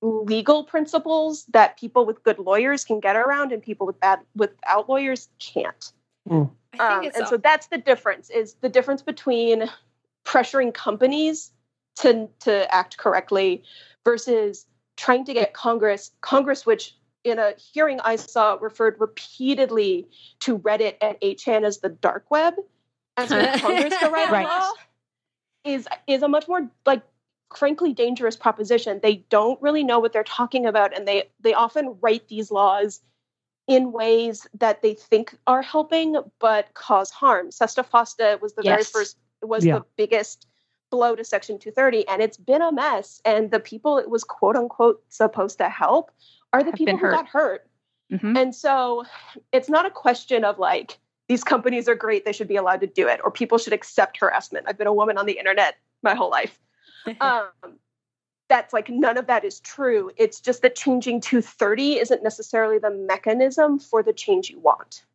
[0.01, 4.89] legal principles that people with good lawyers can get around and people with bad without
[4.89, 5.91] lawyers can't.
[6.29, 6.49] Mm.
[6.79, 9.69] Um, and so that's the difference is the difference between
[10.25, 11.51] pressuring companies
[11.97, 13.63] to to act correctly
[14.03, 14.65] versus
[14.97, 20.07] trying to get Congress, Congress, which in a hearing I saw referred repeatedly
[20.41, 22.55] to Reddit and 8chan as the dark web,
[23.17, 23.29] as
[23.61, 24.45] Congress to write right.
[24.45, 24.71] law,
[25.63, 27.03] is is a much more like
[27.55, 28.99] frankly dangerous proposition.
[29.01, 33.01] They don't really know what they're talking about, and they they often write these laws
[33.67, 37.49] in ways that they think are helping but cause harm.
[37.51, 38.91] SESTA FOSTA was the yes.
[38.91, 39.79] very first was yeah.
[39.79, 40.47] the biggest
[40.91, 43.21] blow to Section 230, and it's been a mess.
[43.25, 46.11] And the people it was quote unquote supposed to help
[46.51, 47.67] are the Have people who got hurt.
[48.11, 48.37] Mm-hmm.
[48.37, 49.05] And so
[49.51, 50.99] it's not a question of like,
[51.33, 54.19] these companies are great, they should be allowed to do it, or people should accept
[54.19, 54.67] harassment.
[54.69, 56.59] I've been a woman on the internet my whole life.
[57.21, 57.47] um,
[58.49, 60.11] that's like none of that is true.
[60.15, 65.05] It's just that changing 230 isn't necessarily the mechanism for the change you want.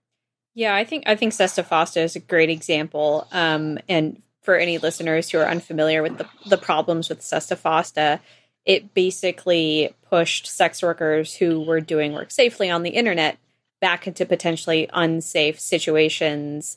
[0.54, 3.28] Yeah, I think I think SESTA FOSTA is a great example.
[3.31, 8.18] Um, and for any listeners who are unfamiliar with the, the problems with SESTA FOSTA,
[8.64, 13.38] it basically pushed sex workers who were doing work safely on the internet
[13.80, 16.76] back into potentially unsafe situations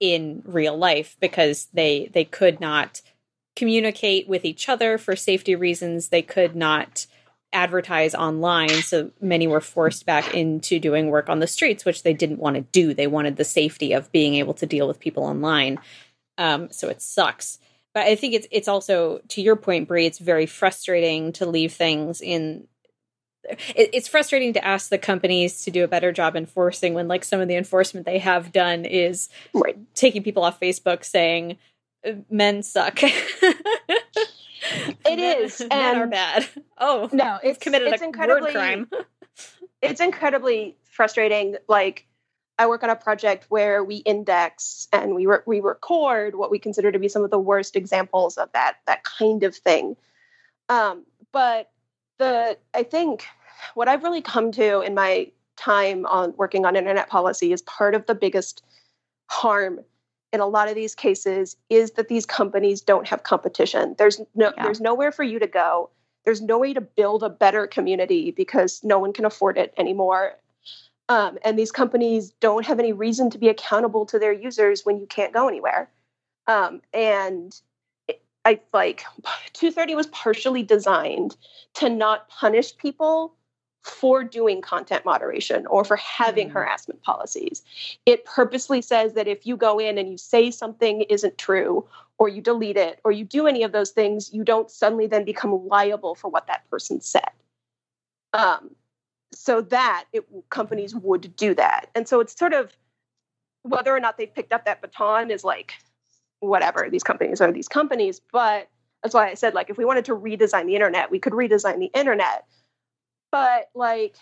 [0.00, 3.02] in real life because they they could not
[3.56, 7.06] communicate with each other for safety reasons they could not
[7.52, 12.12] advertise online so many were forced back into doing work on the streets which they
[12.12, 15.24] didn't want to do they wanted the safety of being able to deal with people
[15.24, 15.78] online
[16.38, 17.58] um, so it sucks.
[17.92, 20.06] But I think it's it's also to your point, Brie.
[20.06, 22.68] It's very frustrating to leave things in.
[23.44, 27.24] It, it's frustrating to ask the companies to do a better job enforcing when, like,
[27.24, 29.78] some of the enforcement they have done is right.
[29.94, 31.58] taking people off Facebook saying
[32.06, 33.00] uh, men suck.
[35.06, 36.48] It is, Men, men are bad.
[36.78, 38.90] Oh no, it's committed it's a incredibly word crime.
[39.82, 41.56] it's incredibly frustrating.
[41.68, 42.06] Like
[42.58, 46.58] I work on a project where we index and we re- we record what we
[46.58, 49.96] consider to be some of the worst examples of that that kind of thing.
[50.68, 51.70] Um, but
[52.18, 53.24] the I think
[53.74, 57.94] what I've really come to in my time on working on internet policy is part
[57.94, 58.62] of the biggest
[59.28, 59.80] harm
[60.32, 63.94] in a lot of these cases is that these companies don't have competition.
[63.98, 64.62] There's no Yeah.
[64.62, 65.90] there's nowhere for you to go.
[66.24, 70.36] There's no way to build a better community because no one can afford it anymore.
[71.08, 74.98] Um, and these companies don't have any reason to be accountable to their users when
[74.98, 75.90] you can't go anywhere.
[76.46, 77.58] Um, and
[78.48, 79.04] I like
[79.52, 81.36] 230 was partially designed
[81.74, 83.34] to not punish people
[83.82, 86.52] for doing content moderation or for having Mhm.
[86.52, 87.62] harassment policies.
[88.06, 92.30] It purposely says that if you go in and you say something isn't true, or
[92.30, 95.68] you delete it, or you do any of those things, you don't suddenly then become
[95.68, 97.30] liable for what that person said.
[98.32, 98.74] Um,
[99.30, 102.74] so that it, companies would do that, and so it's sort of
[103.62, 105.74] whether or not they picked up that baton is like
[106.40, 106.88] whatever.
[106.90, 108.68] These companies are these companies, but
[109.02, 111.78] that's why I said like if we wanted to redesign the internet, we could redesign
[111.78, 112.44] the internet.
[113.30, 114.16] But like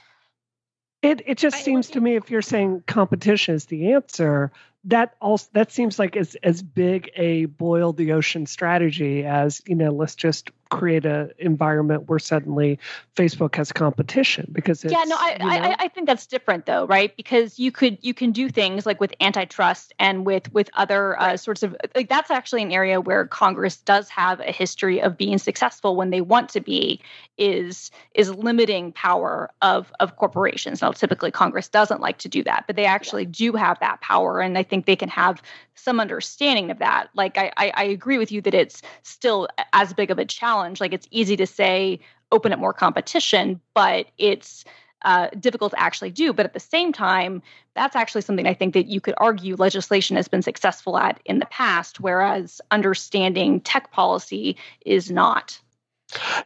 [1.02, 4.50] It it just I- seems to me if you're saying competition is the answer,
[4.84, 9.74] that also that seems like as as big a boil the ocean strategy as you
[9.74, 12.78] know let's just create a environment where suddenly
[13.14, 16.66] Facebook has competition because it's, yeah no I, you know, I i think that's different
[16.66, 17.16] though right?
[17.16, 21.36] Because you could you can do things like with antitrust and with with other uh,
[21.36, 25.38] sorts of like that's actually an area where congress does have a history of being
[25.38, 27.00] successful when they want to be
[27.38, 30.82] is is limiting power of of corporations.
[30.82, 34.40] Now typically congress doesn't like to do that but they actually do have that power
[34.40, 35.42] and i think they can have
[35.76, 37.08] some understanding of that.
[37.14, 40.80] Like I, I i agree with you that it's still as big of a challenge.
[40.80, 42.00] Like it's easy to say
[42.32, 44.64] open up more competition, but it's
[45.02, 46.32] uh, difficult to actually do.
[46.32, 47.42] But at the same time,
[47.74, 51.38] that's actually something I think that you could argue legislation has been successful at in
[51.38, 55.60] the past, whereas understanding tech policy is not.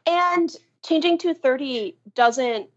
[0.06, 0.50] and
[0.82, 2.68] changing 230 doesn't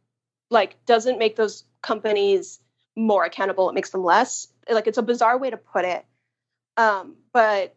[0.50, 2.60] like doesn't make those companies
[2.96, 3.70] more accountable.
[3.70, 4.48] It makes them less.
[4.70, 6.06] Like it's a bizarre way to put it
[6.78, 7.76] um, but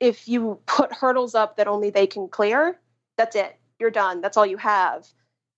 [0.00, 2.78] if you put hurdles up that only they can clear
[3.16, 5.06] that's it you're done that's all you have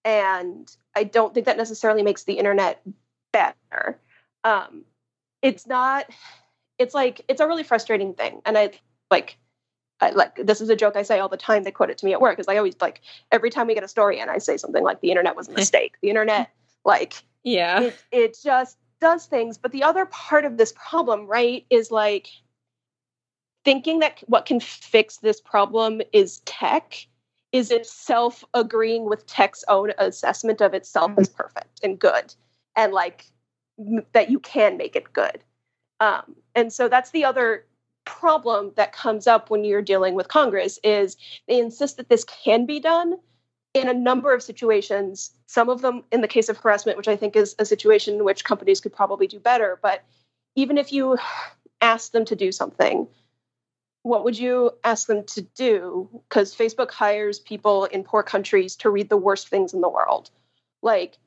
[0.05, 2.83] and i don't think that necessarily makes the internet
[3.33, 3.99] better
[4.45, 4.85] um,
[5.43, 6.07] it's not
[6.79, 8.71] it's like it's a really frustrating thing and i
[9.11, 9.39] like
[10.01, 11.63] I, like this is a joke I say all the time.
[11.63, 12.39] They quote it to me at work.
[12.39, 13.01] Is I always like
[13.33, 15.53] every time we get a story and I say something like the internet was a
[15.55, 15.95] mistake.
[16.03, 16.51] the internet,
[16.85, 17.81] like Yeah.
[17.81, 19.57] it, it just does things.
[19.57, 22.29] But the other part of this problem, right, is like
[23.67, 27.05] thinking that what can fix this problem is tech
[27.51, 32.33] is itself agreeing with tech's own assessment of itself as perfect and good
[32.77, 33.27] and like
[33.77, 35.43] m- that you can make it good.
[35.99, 37.67] Um, and so that's the other
[38.05, 41.17] problem that comes up when you're dealing with congress is
[41.49, 43.15] they insist that this can be done
[43.75, 47.17] in a number of situations some of them in the case of harassment which i
[47.17, 50.05] think is a situation in which companies could probably do better but
[50.55, 51.19] even if you
[51.81, 53.09] ask them to do something
[54.07, 58.89] what would you ask them to do because facebook hires people in poor countries to
[58.91, 60.31] read the worst things in the world
[60.83, 61.19] like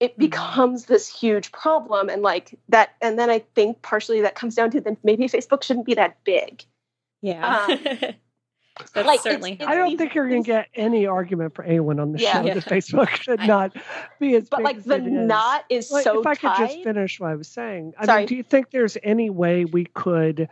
[0.00, 0.18] it Mhm.
[0.18, 4.70] becomes this huge problem and like that and then i think partially that comes down
[4.72, 6.62] to then maybe facebook shouldn't be that big
[7.22, 7.66] Yeah.
[8.94, 11.98] That's like, certainly it's I don't think you're going to get any argument for anyone
[11.98, 12.32] on the Yeah.
[12.34, 12.54] show Yeah.
[12.54, 13.74] that Facebook should I- not
[14.20, 15.12] be as but big like as the it is.
[15.12, 18.20] knot is Like, so if I could just finish what I was saying, I Sorry.
[18.20, 20.50] mean, do you think there's any way we could?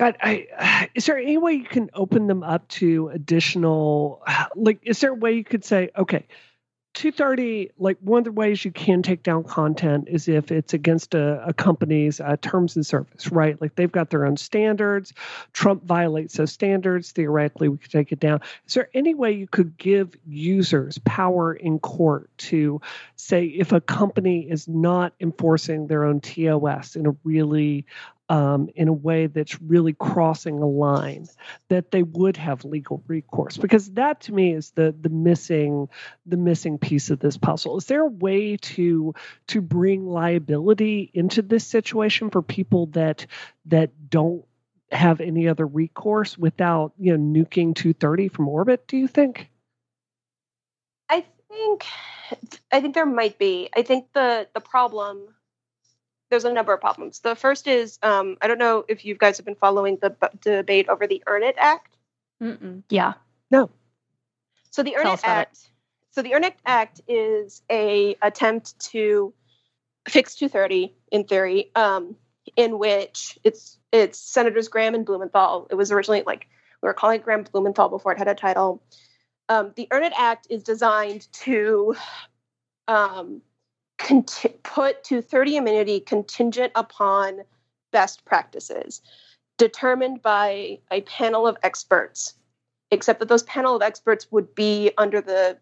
[0.00, 4.22] God, I, is there any way you can open them up to additional?
[4.56, 6.26] Like, is there a way you could say, okay,
[6.94, 11.14] 230, like one of the ways you can take down content is if it's against
[11.14, 13.60] a, a company's uh, terms and service, right?
[13.60, 15.12] Like they've got their own standards.
[15.52, 17.12] Trump violates those standards.
[17.12, 18.40] Theoretically, we could take it down.
[18.66, 22.80] Is there any way you could give users power in court to
[23.16, 27.86] say if a company is not enforcing their own TOS in a really
[28.30, 31.26] um, in a way that's really crossing a line,
[31.68, 33.56] that they would have legal recourse?
[33.56, 35.88] Because that to me is the the missing
[36.26, 37.76] the missing piece of this puzzle.
[37.76, 39.14] Is there a way to
[39.48, 43.26] to bring liability into this situation for people that
[43.66, 44.44] that don't
[44.92, 48.86] have any other recourse without you know nuking 230 from orbit?
[48.86, 49.50] Do you think?
[51.08, 51.84] I think
[52.70, 53.70] I think there might be.
[53.74, 55.34] I think the the problem
[56.30, 57.20] there's a number of problems.
[57.20, 60.28] The first is um, I don't know if you guys have been following the b-
[60.40, 61.96] debate over the Earn It Act.
[62.42, 62.82] Mm-mm.
[62.88, 63.14] Yeah.
[63.50, 63.70] No.
[64.70, 65.40] So the Tell Earn us It about it.
[65.40, 65.70] Act.
[66.12, 69.34] So the Earn It Act is a attempt to
[70.08, 72.16] fix 230 in theory, um,
[72.56, 75.66] in which it's it's Senators Graham and Blumenthal.
[75.70, 76.46] It was originally like
[76.82, 78.82] we were calling it Graham Blumenthal before it had a title.
[79.48, 81.96] Um, the Earn It Act is designed to
[82.86, 83.42] um,
[84.04, 87.42] conti- put 230 immunity contingent upon
[87.92, 89.02] best practices
[89.58, 92.34] determined by a panel of experts,
[92.90, 95.58] except that those panel of experts would be under the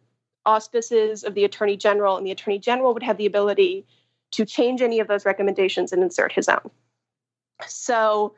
[0.46, 3.84] auspices of the Attorney General, and the Attorney General would have the ability
[4.30, 6.70] to change any of those recommendations and insert his own.
[7.66, 8.34] So,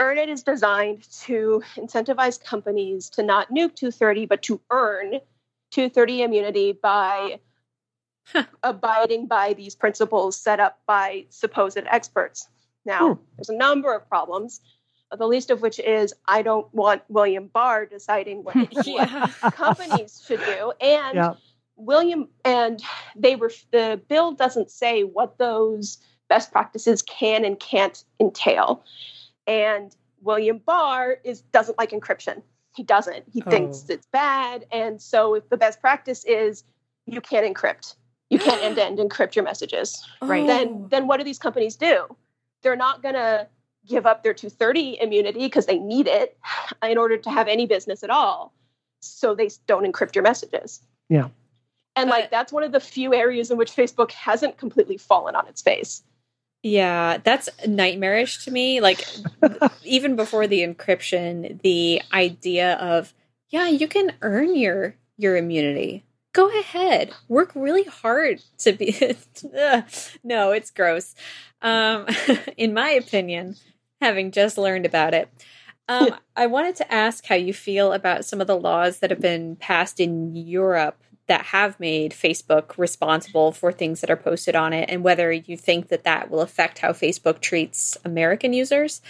[0.00, 5.20] Earn It is designed to incentivize companies to not nuke 230, but to earn
[5.70, 7.38] 230 immunity by.
[8.62, 12.48] abiding by these principles set up by supposed experts.
[12.84, 13.22] Now, Hmm.
[13.36, 14.60] there's a number of problems,
[15.10, 18.54] uh, the least of which is I don't want William Barr deciding what,
[18.86, 20.72] what companies should do.
[20.80, 21.34] And Yeah.
[21.76, 22.82] William and
[23.16, 28.84] they were the bill doesn't say what those best practices can and can't entail.
[29.46, 32.42] And William Barr is doesn't like encryption.
[32.76, 33.24] He doesn't.
[33.32, 33.94] He thinks Oh.
[33.94, 34.66] it's bad.
[34.70, 36.64] And so if the best practice is
[37.06, 37.94] you can't encrypt,
[38.30, 40.46] you can't end to end encrypt your messages, Right.
[40.46, 40.88] then oh.
[40.88, 42.04] then what do these companies do?
[42.62, 43.48] They're not gonna
[43.86, 46.38] give up their 230 immunity because they need it
[46.82, 48.52] in order to have any business at all.
[49.00, 50.80] So they don't encrypt your messages.
[51.08, 51.28] Yeah.
[51.96, 55.46] And like that's one of the few areas in which Facebook hasn't completely fallen on
[55.48, 56.02] its face.
[56.62, 58.80] Yeah, that's nightmarish to me.
[58.80, 59.04] Like
[59.84, 63.12] even before the encryption, the idea of
[63.48, 66.04] yeah, you can earn your your immunity.
[66.32, 67.12] Go ahead.
[67.28, 68.92] Work really hard to be
[70.24, 71.14] No, it's gross.
[71.62, 72.06] Um
[72.56, 73.56] in my opinion,
[74.00, 75.28] having just learned about it.
[75.88, 79.20] Um I wanted to ask how you feel about some of the laws that have
[79.20, 84.72] been passed in Europe that have made Facebook responsible for things that are posted on
[84.72, 89.00] it, and whether you think that that will affect how Facebook treats American users,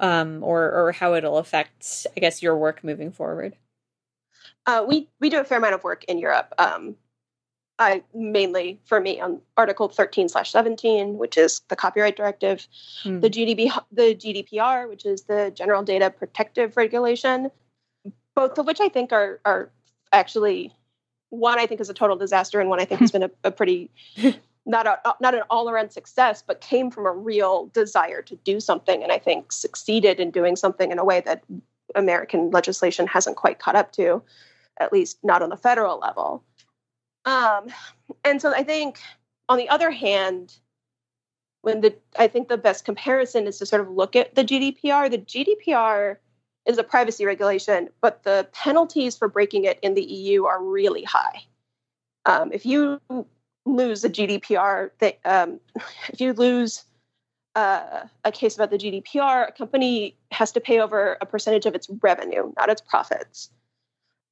[0.00, 3.56] um, or or how it'll affect, I guess, your work moving forward.
[4.68, 6.52] Uh, we we do a fair amount of work in Europe.
[6.58, 6.94] Um,
[7.78, 12.68] I mainly for me on Article 13 slash 17, which is the copyright directive,
[13.02, 13.20] Hmm.
[13.20, 17.50] the GDP the GDPR, which is the General Data Protective Regulation,
[18.36, 19.70] both of which I think are are
[20.12, 20.74] actually
[21.30, 23.50] one I think is a total disaster, and one I think has been a, a
[23.50, 23.90] pretty
[24.66, 28.60] not a not an all around success, but came from a real desire to do
[28.60, 31.42] something, and I think succeeded in doing something in a way that
[31.94, 34.22] American legislation hasn't quite caught up to,
[34.80, 36.44] at least not on the federal level.
[37.24, 37.68] Um,
[38.24, 39.00] and so I think,
[39.48, 40.58] on the other hand,
[41.62, 45.10] when the I think the best comparison is to sort of look at the GDPR.
[45.10, 46.16] The GDPR
[46.66, 51.04] is a privacy regulation, but the penalties for breaking it in the EU are really
[51.04, 51.42] high.
[52.26, 53.00] Um, if you
[53.64, 55.60] lose a GDPR, they, um,
[56.08, 56.84] if you lose
[57.54, 61.74] uh, a case about the GDPR, a company has to pay over a percentage of
[61.74, 63.50] its revenue, not its profits.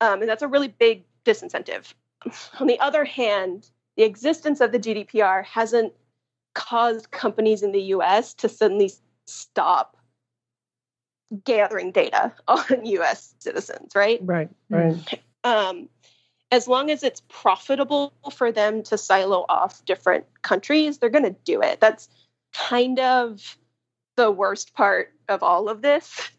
[0.01, 1.93] Um, and that's a really big disincentive.
[2.61, 5.93] On the other hand, the existence of the GDPR hasn't
[6.55, 8.91] caused companies in the US to suddenly
[9.27, 9.97] stop
[11.45, 14.21] gathering data on US citizens, right?
[14.23, 15.21] Right, right.
[15.45, 15.89] um,
[16.53, 21.37] as long as it's profitable for them to silo off different countries, they're going to
[21.45, 21.81] do it.
[21.81, 22.09] That's
[22.55, 23.59] kind of
[24.17, 26.31] the worst part of all of this.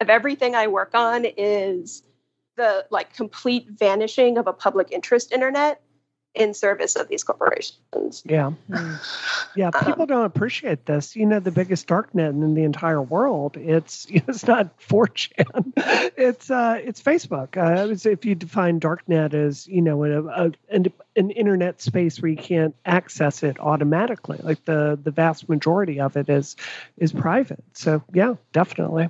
[0.00, 2.02] Of everything I work on is
[2.56, 5.80] the like complete vanishing of a public interest internet
[6.34, 8.22] in service of these corporations.
[8.26, 8.50] Yeah.
[8.70, 8.94] Hmm.
[9.54, 11.16] Yeah, Um, people don't appreciate this.
[11.16, 13.56] You know, the biggest darknet in the entire world.
[13.56, 15.72] It's it's not 4chan.
[16.18, 17.56] It's uh, it's Facebook.
[17.56, 22.20] Uh, it's- if you define darknet as you know a, a, an, an internet space
[22.20, 26.56] where you can't access it automatically, like the the vast majority of it is
[26.98, 27.64] is private.
[27.72, 29.08] So yeah, definitely.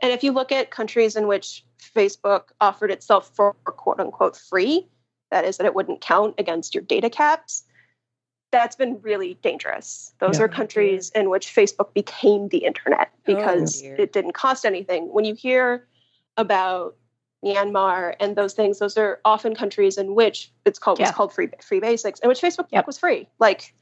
[0.00, 4.88] And if you look at countries in which Facebook offered itself for quote unquote free,
[5.30, 7.64] that is, that it wouldn't count against your data caps,
[8.50, 10.14] that's been really dangerous.
[10.20, 10.44] Those Yeah.
[10.44, 13.96] are countries in which Facebook became the internet Oh, because dear.
[13.96, 15.12] it didn't cost anything.
[15.12, 15.88] When you hear
[16.36, 16.96] about
[17.44, 21.12] Myanmar and those things, those are often countries in which it's called Yeah.
[21.12, 22.86] called free free basics, in which Facebook Yep.
[22.86, 23.28] was free.
[23.38, 23.74] Like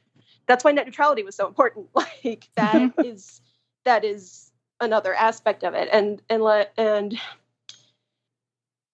[0.47, 1.89] that's why net neutrality was so important.
[1.95, 3.01] Like that mm-hmm.
[3.05, 3.41] is
[3.85, 4.52] that is
[4.83, 7.19] another aspect of it and and let and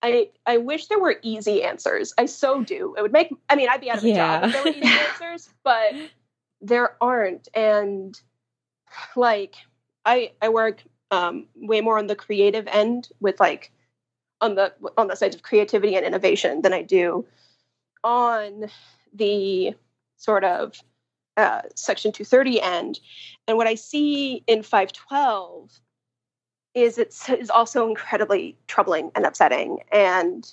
[0.03, 2.15] I I wish there were easy answers.
[2.17, 2.95] I so do.
[2.97, 4.41] It would make I mean I'd be out of a Yeah.
[4.41, 5.95] job if there were easy answers, but
[6.61, 7.49] there aren't.
[7.55, 8.21] And
[9.17, 9.57] like
[10.05, 13.73] I I work um way more on the creative end with like
[14.41, 17.27] on the on the sides of creativity and innovation than I do
[18.05, 18.67] on
[19.13, 19.75] the
[20.17, 20.81] sort of
[21.39, 23.01] uh, Section 230 end.
[23.47, 25.81] And what I see in 512
[26.75, 30.53] is it is also incredibly troubling and upsetting and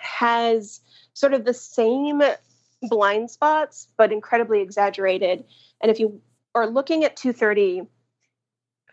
[0.00, 0.80] has
[1.14, 2.22] sort of the same
[2.82, 5.44] blind spots, but incredibly exaggerated.
[5.80, 6.20] And if you
[6.54, 7.88] are looking at 230,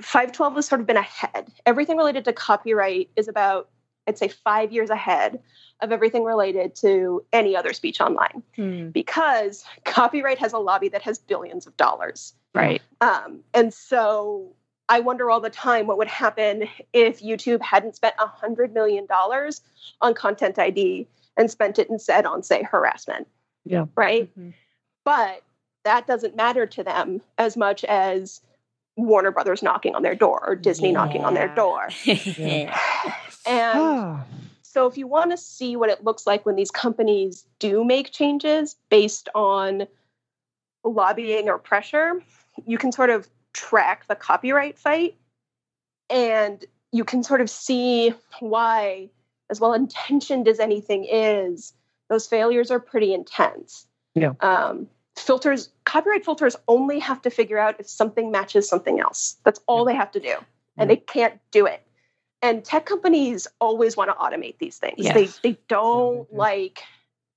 [0.01, 1.51] 512 has sort of been ahead.
[1.66, 3.70] Everything related to copyright is about,
[4.08, 5.39] I'd say, five years ahead
[5.82, 8.89] of everything related to any other speech online hmm.
[8.89, 12.34] because copyright has a lobby that has billions of dollars.
[12.54, 12.82] Right.
[13.01, 14.54] Um, and so
[14.89, 19.08] I wonder all the time what would happen if YouTube hadn't spent a $100 million
[20.01, 23.28] on Content ID and spent it instead on, say, harassment.
[23.66, 23.86] Yeah.
[23.95, 24.30] Right.
[24.38, 24.51] Mm-hmm.
[25.06, 25.41] But
[25.84, 28.41] that doesn't matter to them as much as
[28.95, 30.93] Warner Brothers knocking on their door or Disney yeah.
[30.93, 31.89] knocking on their door.
[33.46, 34.24] and
[34.74, 38.12] so, if you want to see what it looks like when these companies do make
[38.12, 39.86] changes based on
[40.84, 42.22] lobbying or pressure,
[42.66, 45.16] you can sort of track the copyright fight
[46.10, 49.10] and you can sort of see why,
[49.50, 51.74] as well intentioned as anything is,
[52.10, 53.86] those failures are pretty intense.
[54.16, 54.34] Yeah.
[54.39, 59.38] Um, filters, copyright filters only have to figure out if something matches something else.
[59.44, 60.36] That's all they have to do.
[60.78, 61.86] And they can't do it.
[62.44, 64.96] And tech companies always want to automate these things.
[64.98, 65.39] Yes.
[65.41, 66.84] They they don't yeah, like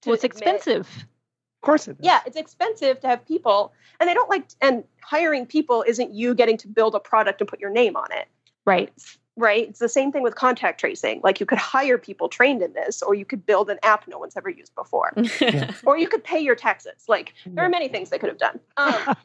[0.05, 0.87] well, it's admit, expensive.
[0.87, 1.97] Of course it is.
[2.01, 3.73] Yeah, it's expensive to have people.
[3.99, 7.49] And they don't like and hiring people isn't you getting to build a product and
[7.49, 8.29] put your name on it.
[8.67, 8.93] Right
[9.37, 9.69] right?
[9.69, 11.21] It's the same thing with contact tracing.
[11.23, 14.19] Like you could hire people trained in this, or you could build an app no
[14.19, 15.73] one's ever used before, yeah.
[15.85, 17.05] or you could pay your taxes.
[17.07, 18.61] Like there are many things they could have done.
[18.77, 19.17] Um,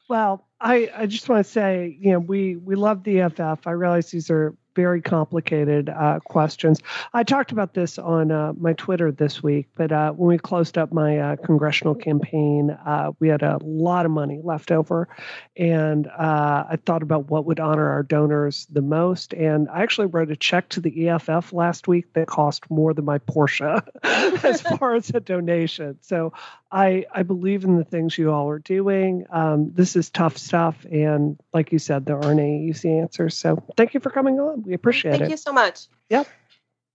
[0.08, 3.66] well, I, I just want to say, you know, we we love the EFF.
[3.66, 6.80] I realize these are very complicated uh, questions.
[7.12, 10.78] I talked about this on uh, my Twitter this week, but uh, when we closed
[10.78, 15.08] up my uh, congressional campaign, uh, we had a lot of money left over.
[15.56, 19.32] And uh, I thought about what would honor our donors the most.
[19.32, 23.04] And I actually wrote a check to the EFF last week that cost more than
[23.04, 25.98] my Porsche as far as a donation.
[26.00, 26.32] So
[26.70, 29.26] I, I believe in the things you all are doing.
[29.30, 30.86] Um, this is tough stuff.
[30.90, 33.36] And like you said, there aren't any easy answers.
[33.36, 34.61] So thank you for coming on.
[34.64, 35.24] We appreciate thank it.
[35.24, 35.86] Thank you so much.
[36.10, 36.28] Yep.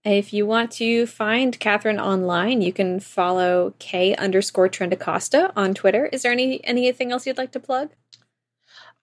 [0.03, 6.05] If you want to find Katharine online, you can follow K underscore Trendacosta on Twitter.
[6.05, 7.89] Is there any anything else you'd like to plug?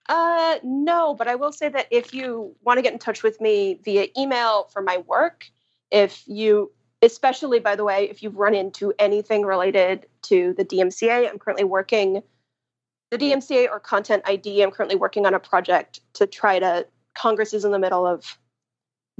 [0.07, 3.41] Uh, no, but I will say that if you want to get in touch with
[3.41, 5.49] me via email for my work,
[5.91, 11.29] if you especially by the way if you've run into anything related to the dmca
[11.29, 12.21] i'm currently working
[13.11, 17.53] the dmca or content id i'm currently working on a project to try to congress
[17.53, 18.37] is in the middle of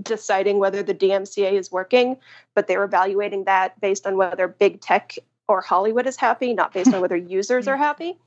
[0.01, 2.17] deciding whether the dmca is working
[2.53, 5.17] but they're evaluating that based on whether big tech
[5.47, 8.17] or hollywood is happy not based on whether users are happy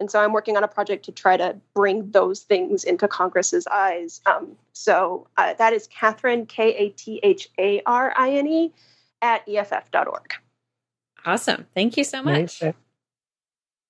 [0.00, 3.66] and so i'm working on a project to try to bring those things into congress's
[3.68, 7.12] eyes um, so uh, that is katharine k-a-t-h-a-r-i-n-e
[9.24, 10.34] at EFF.org.
[11.24, 11.66] Awesome.
[11.74, 12.62] Thank you so much.
[12.62, 12.74] Nice.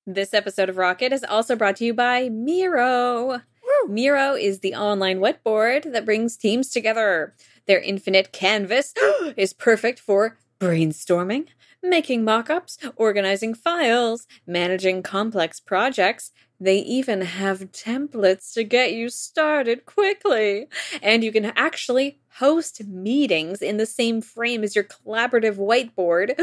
[0.07, 3.41] This episode of Rocket is also brought to you by Miro.
[3.87, 3.93] Woo.
[3.93, 7.35] Miro is the online whiteboard that brings teams together.
[7.67, 8.95] Their infinite canvas
[9.37, 11.49] is perfect for brainstorming,
[11.83, 16.31] making mock ups, organizing files, managing complex projects,
[16.61, 20.69] they even have templates to get you started quickly.
[21.03, 26.35] And you can actually host meetings in the same frame as your collaborative whiteboard,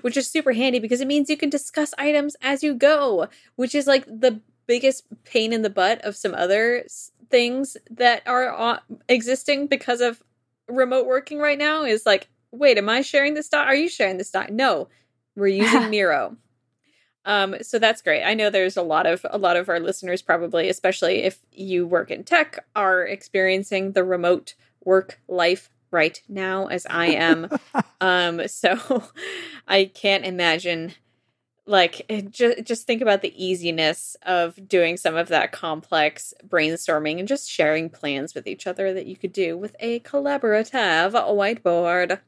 [0.02, 3.74] which is super handy because it means you can discuss items as you go, which
[3.74, 6.84] is like the biggest pain in the butt of some other
[7.30, 10.22] things that are existing because of
[10.68, 13.66] remote working right now is like, wait, am I sharing this doc?
[13.66, 14.50] Are you sharing this doc?
[14.50, 14.88] No,
[15.34, 16.36] we're using Miro.
[17.24, 18.22] Um, so that's great.
[18.22, 21.86] I know there's a lot of a lot of our listeners probably, especially if you
[21.86, 24.54] work in tech, are experiencing the remote
[24.84, 27.48] work life right now as I am.
[28.00, 29.10] um, so
[29.68, 30.94] I can't imagine
[31.66, 37.26] like just just think about the easiness of doing some of that complex brainstorming and
[37.26, 42.20] just sharing plans with each other that you could do with a collaborative whiteboard.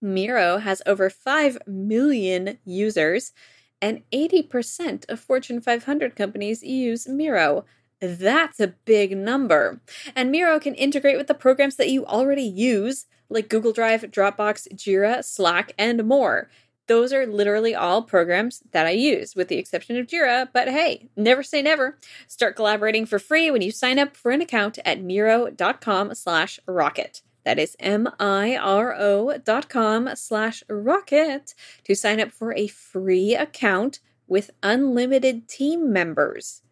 [0.00, 3.32] Miro has over 5 million users
[3.80, 7.64] and 80% of Fortune 500 companies use Miro.
[8.00, 9.80] That's a big number.
[10.14, 14.72] And Miro can integrate with the programs that you already use, like Google Drive, Dropbox,
[14.74, 16.48] Jira, Slack, and more.
[16.88, 20.48] Those are literally all programs that I use, with the exception of Jira.
[20.52, 21.98] But hey, never say never.
[22.26, 27.22] Start collaborating for free when you sign up for an account at Miro.com slash rocket.
[27.44, 34.50] That is M-I-R-O dot com slash rocket to sign up for a free account with
[34.62, 36.62] unlimited team members.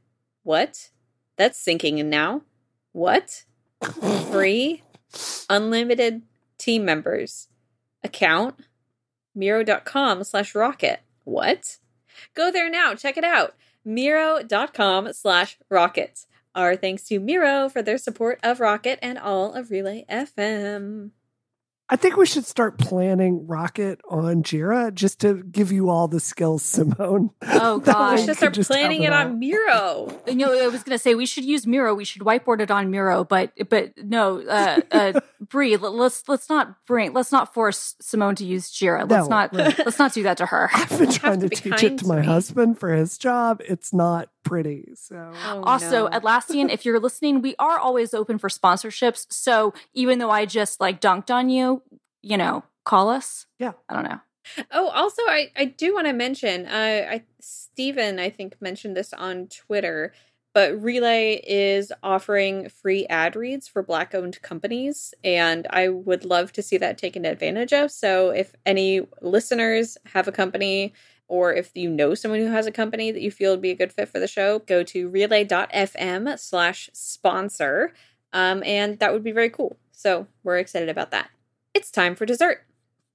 [0.42, 0.90] What?
[1.36, 2.42] That's sinking in now.
[2.92, 3.44] What?
[4.30, 4.82] Free
[5.48, 6.22] unlimited
[6.58, 7.48] team members
[8.02, 8.60] account
[9.36, 11.00] miro.com slash rocket.
[11.24, 11.76] What?
[12.34, 12.94] Go there now.
[12.94, 13.54] Check it out.
[13.84, 16.26] Miro.com slash rocket.
[16.54, 21.10] Our thanks to Miro for their support of Rocket and all of Relay FM.
[21.88, 26.18] I think we should start planning Rocket on Jira just to give you all the
[26.18, 27.30] skills, Simone.
[27.58, 28.18] Oh That gosh.
[28.20, 30.12] We should could start planning it have on Miro.
[30.26, 31.94] You know, I was going to say we should use Miro.
[31.94, 36.48] We should whiteboard it on Miro, but but no, uh, uh, Bree, let, let's let's
[36.48, 39.08] not bring let's not force Simone to use Jira.
[39.08, 39.78] Let's No, not right.
[39.78, 40.68] let's not do that to her.
[40.74, 42.26] I've been trying to to, be teach it to to my me.
[42.26, 43.62] husband for his job.
[43.64, 44.92] It's not pretty.
[44.96, 46.18] So Oh, also, no.
[46.20, 49.26] Atlassian, if you're listening, we are always open for sponsorships.
[49.30, 51.75] So even though I just like dunked on you,
[52.26, 53.46] you know, call us.
[53.58, 53.72] Yeah.
[53.88, 54.20] I don't know.
[54.72, 59.12] Oh, also, I, I do want to mention, uh, I Stephen, I think, mentioned this
[59.12, 60.12] on Twitter,
[60.54, 66.52] but Relay is offering free ad reads for Black owned companies, and I would love
[66.52, 67.90] to see that taken advantage of.
[67.90, 70.92] So, if any listeners have a company,
[71.28, 73.76] or if you know someone who has a company that you feel would be a
[73.76, 77.92] good fit for the show, go to relay.fm slash sponsor,
[78.32, 79.76] um, and that would be very cool.
[79.90, 81.30] So, we're excited about that.
[81.76, 82.64] It's time for dessert.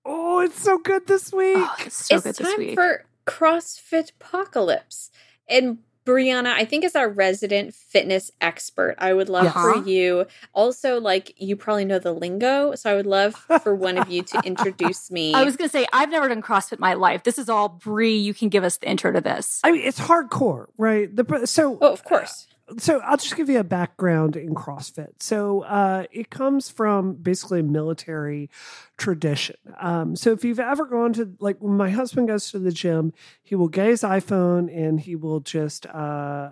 [0.05, 1.57] Oh, it's so good this oh, week.
[1.57, 2.75] Oh, it's so it's good time this week.
[2.75, 5.09] for CrossFit Apocalypse.
[5.49, 8.97] And Brianna, I think, is our resident fitness expert.
[8.99, 9.53] I would love Yes.
[9.53, 10.27] for you.
[10.53, 13.33] Also, like you probably know the lingo, so I would love
[13.63, 15.33] for one of you to introduce me.
[15.33, 17.23] I was going to say I've never done CrossFit in my life.
[17.23, 18.15] This is all Bree.
[18.15, 19.59] You can give us the intro to this.
[19.63, 21.09] I mean, it's hardcore, right?
[21.15, 22.45] The so oh, of course.
[22.77, 25.21] So I'll just give you a background in CrossFit.
[25.21, 28.49] So uh, it comes from basically a military
[28.97, 29.55] tradition.
[29.79, 33.13] Um, so if you've ever gone to like when my husband goes to the gym,
[33.41, 35.89] he will get his iPhone and he will just uh,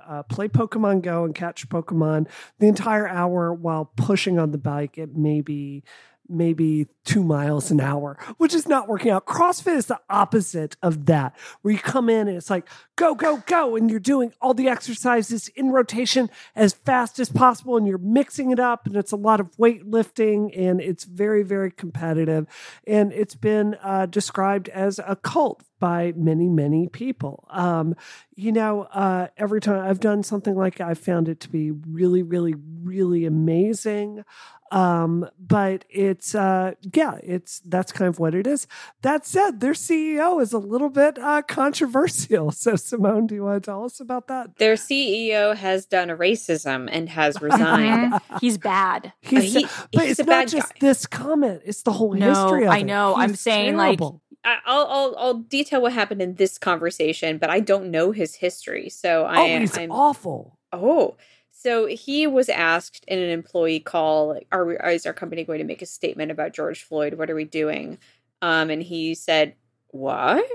[0.08, 2.28] uh, play Pokemon Go and catch Pokemon
[2.60, 5.84] the entire hour while pushing on the bike at maybe
[6.30, 9.26] maybe two miles an hour, which is not working out.
[9.26, 13.38] CrossFit is the opposite of that, where you come in and it's like, go, go,
[13.48, 13.76] go.
[13.76, 18.52] And you're doing all the exercises in rotation as fast as possible and you're mixing
[18.52, 18.86] it up.
[18.86, 22.46] And it's a lot of weightlifting and it's very, very competitive.
[22.86, 27.48] And it's been uh, described as a cult by many, many people.
[27.50, 27.96] Um,
[28.36, 32.22] you know, uh, every time I've done something like I've found it to be really,
[32.22, 32.54] really,
[32.84, 34.24] really amazing
[34.72, 38.68] um but it's uh yeah it's that's kind of what it is
[39.02, 43.64] that said their ceo is a little bit uh controversial so simone do you want
[43.64, 48.14] to tell us about that Their CEO has done a racism and has resigned.
[48.42, 49.14] He's bad.
[49.22, 50.78] he's, he- but he's it's a not bad just guy.
[50.88, 52.84] this comment it's the whole No, history of I it.
[52.86, 53.16] know.
[53.16, 54.22] I'm saying, like, terrible.
[54.44, 58.36] I- I'll, I'll I'll detail what happened in this conversation, but I don't know his
[58.36, 59.62] history, so I oh am.
[59.62, 61.18] he's I'm, awful Oh,
[61.62, 64.78] so he was asked in an employee call, like, "Are we?
[64.78, 67.16] Is our company going to make a statement about George Floyd?
[67.16, 67.98] What are we doing?"
[68.42, 69.56] Um, and he said,
[69.88, 70.50] "What?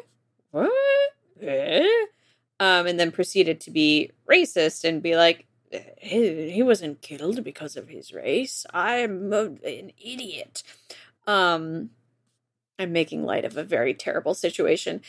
[0.51, 0.73] What?"
[1.43, 1.87] Eh?"
[2.59, 5.47] Um, and then proceeded to be racist and be like,
[5.99, 8.65] "He, he wasn't killed because of his race.
[8.73, 10.63] I'm a, an idiot."
[11.27, 11.91] Um,
[12.79, 15.03] I'm making light of a very terrible situation.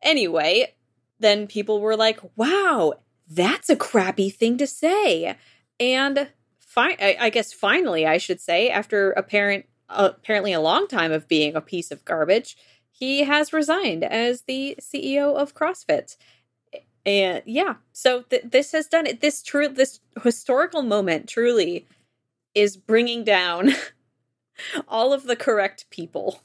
[0.00, 0.74] Anyway,
[1.20, 2.94] then people were like, "Wow,
[3.34, 5.36] that's a crappy thing to say."
[5.80, 6.28] And
[6.60, 11.12] fi- I, I guess finally, I should say, after apparent uh, apparently a long time
[11.12, 12.56] of being a piece of garbage,
[12.90, 16.16] he has resigned as the CEO of CrossFit.
[17.04, 19.20] And yeah, so th- this has done it.
[19.20, 21.86] This true, this historical moment truly
[22.54, 23.70] is bringing down
[24.88, 26.40] all of the correct people.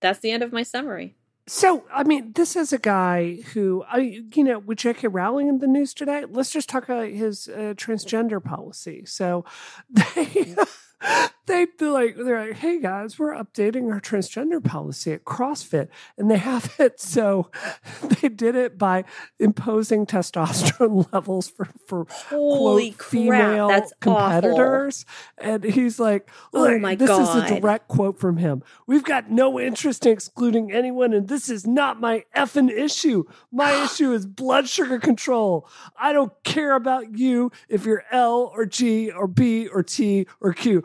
[0.00, 1.14] That's the end of my summary.
[1.46, 5.08] So, I mean, this is a guy who, I, you know, with J.K.
[5.08, 9.04] Rowling in the news today, let's just talk about his uh, transgender policy.
[9.04, 9.44] So,
[10.16, 10.54] they,
[11.46, 15.88] they like, they're like, hey guys, we're updating our transgender policy at CrossFit.
[16.16, 17.00] And they have it.
[17.00, 17.50] So,
[18.02, 19.04] they did it by
[19.38, 24.14] imposing testosterone levels for, for Holy quote, crap, female that's awful.
[24.14, 25.06] competitors.
[25.38, 28.62] And he's like, Oh "Look, my this is a direct quote from him.
[28.86, 33.24] We've got no interest in excluding anyone, and this is not my effing issue.
[33.52, 35.68] My issue is blood sugar control.
[35.96, 40.52] I don't care about you if you're L or G or B or T or
[40.52, 40.82] Q.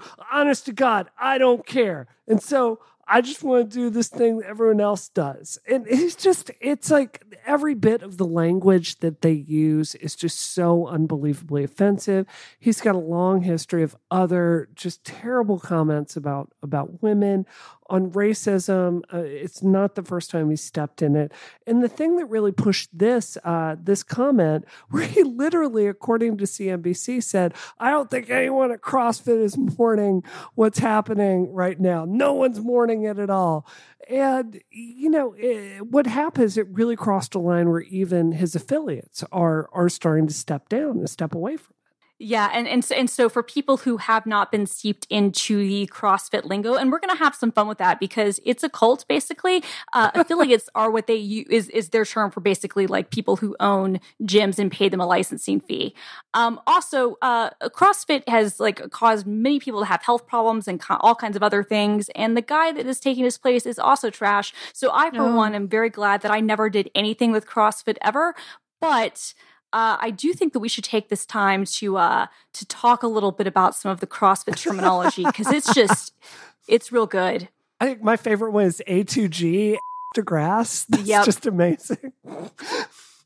[0.50, 2.08] Honest to God, I don't care.
[2.28, 5.60] And so I just want to do this thing that everyone else does.
[5.70, 10.40] And it's just, it's like every bit of the language that they use is just
[10.40, 12.26] so unbelievably offensive.
[12.60, 17.46] He's got a long history of other just terrible comments about, about women
[17.90, 19.02] on racism.
[19.14, 21.32] Uh, it's not the first time he stepped in it.
[21.68, 26.46] And the thing that really pushed this uh, this comment, where he literally, according to
[26.46, 30.24] CNBC, said, "I don't think anyone at CrossFit is mourning
[30.56, 32.06] what's happening right now.
[32.06, 33.68] No one's mourning it at all."
[34.10, 36.58] And you know it, what happens?
[36.58, 41.00] It really crossed a line where even his affiliates are are starting to step down
[41.00, 41.74] and step away from.
[42.22, 45.88] Yeah, and and so, and so for people who have not been steeped into the
[45.88, 49.08] CrossFit lingo, and we're going to have some fun with that because it's a cult
[49.08, 49.64] basically.
[49.94, 53.56] Uh, affiliates are what they use is is their term for basically like people who
[53.62, 55.96] own gyms and pay them a licensing fee.
[56.34, 60.98] Um, also, uh, CrossFit has like caused many people to have health problems and co-
[61.00, 64.10] all kinds of other things, and the guy that is taking his place is also
[64.10, 64.54] trash.
[64.74, 65.36] So I, for oh.
[65.36, 68.36] one, am very glad that I never did anything with CrossFit ever,
[68.82, 69.34] but
[69.72, 73.08] uh, I do think that we should take this time to uh, to talk a
[73.08, 76.14] little bit about some of the CrossFit terminology because it's just
[76.68, 77.50] it's real good.
[77.80, 79.78] I think my favorite one is ATG
[80.16, 80.86] to grass.
[80.90, 81.26] That's yep.
[81.26, 82.14] just amazing.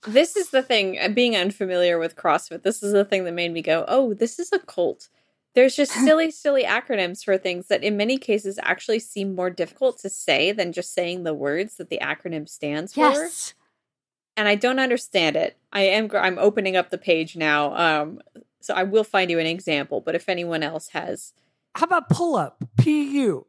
[0.05, 0.99] this is the thing.
[0.99, 4.37] Uh, being unfamiliar with CrossFit, this is the thing that made me go, "Oh, this
[4.37, 5.07] is a cult."
[5.55, 9.99] There's just silly, silly acronyms for things that, in many cases, actually seem more difficult
[9.99, 13.51] to say than just saying the words that the acronym stands yes.
[13.51, 13.62] for
[14.35, 15.57] and I don't understand it.
[15.71, 17.75] I am I'm opening up the page now.
[17.75, 18.19] Um
[18.61, 21.33] so I will find you an example, but if anyone else has
[21.75, 22.63] How about pull up?
[22.77, 23.45] PU.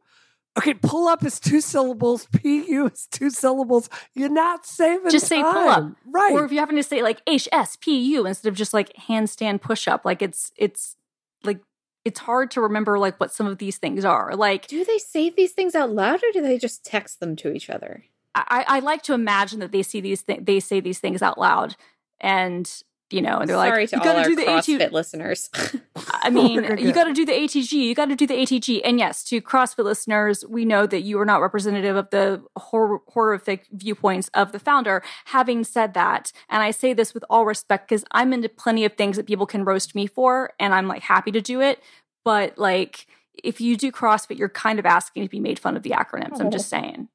[0.57, 3.89] Okay, pull up is two syllables, PU is two syllables.
[4.13, 5.43] You're not saving Just time.
[5.43, 5.91] say pull up.
[6.05, 6.31] Right.
[6.31, 10.05] Or if you're having to say like HSPU instead of just like handstand push up,
[10.05, 10.95] like it's it's
[11.43, 11.59] like
[12.05, 14.35] it's hard to remember like what some of these things are.
[14.35, 17.51] Like Do they say these things out loud or do they just text them to
[17.51, 18.05] each other?
[18.35, 21.37] I, I like to imagine that they see these th- they say these things out
[21.37, 21.75] loud
[22.19, 22.69] and
[23.11, 25.49] you know, and they're Sorry like, to you got to do the CrossFit AT- listeners.
[25.95, 27.71] I mean, you got to do the ATG.
[27.71, 28.81] You got to do the ATG.
[28.83, 33.03] And yes, to CrossFit listeners, we know that you are not representative of the hor-
[33.09, 35.03] horrific viewpoints of the founder.
[35.25, 38.93] Having said that, and I say this with all respect because I'm into plenty of
[38.95, 41.81] things that people can roast me for, and I'm like happy to do it.
[42.23, 43.05] But like,
[43.43, 46.37] if you do CrossFit, you're kind of asking to be made fun of the acronyms.
[46.37, 46.39] Oh.
[46.39, 47.09] I'm just saying.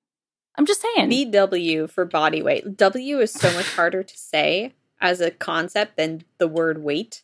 [0.56, 1.10] I'm just saying.
[1.10, 2.76] BW for body weight.
[2.76, 7.22] W is so much harder to say as a concept than the word weight.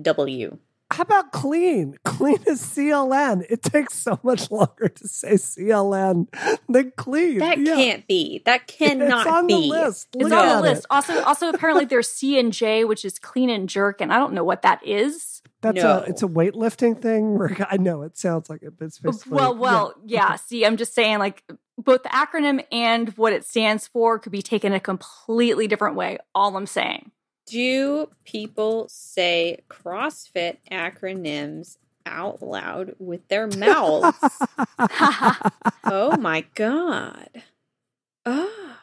[0.00, 0.58] W.
[0.92, 1.96] How about clean?
[2.04, 3.44] Clean is CLN.
[3.50, 6.28] It takes so much longer to say CLN
[6.68, 7.38] than clean.
[7.38, 7.74] That yeah.
[7.74, 8.40] can't be.
[8.44, 9.54] That cannot it's on be.
[9.54, 10.14] The list.
[10.14, 10.86] Look it's on the list.
[10.88, 14.32] Also, also apparently there's C and J, which is clean and jerk, and I don't
[14.32, 15.42] know what that is.
[15.60, 15.98] That's no.
[15.98, 17.36] a it's a weightlifting thing.
[17.36, 20.30] Where I know it sounds like it, but it's well, well, yeah.
[20.30, 20.36] yeah.
[20.36, 21.42] See, I'm just saying, like
[21.78, 26.18] both the acronym and what it stands for could be taken a completely different way.
[26.34, 27.10] All I'm saying.
[27.46, 34.16] Do people say CrossFit acronyms out loud with their mouths?
[35.84, 37.30] oh my god.
[38.28, 38.78] Oh.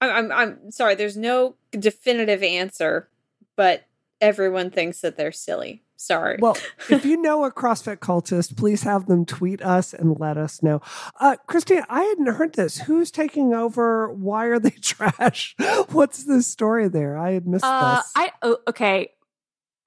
[0.00, 3.08] I'm I'm sorry, there's no definitive answer,
[3.56, 3.84] but
[4.20, 5.82] everyone thinks that they're silly.
[6.06, 6.36] Sorry.
[6.40, 6.56] Well,
[6.88, 10.80] if you know a CrossFit cultist, please have them tweet us and let us know.
[11.18, 12.78] Uh, Christine, I hadn't heard this.
[12.78, 14.12] Who's taking over?
[14.12, 15.56] Why are they trash?
[15.90, 17.18] What's the story there?
[17.18, 18.12] I had missed uh, this.
[18.14, 19.10] I oh, okay.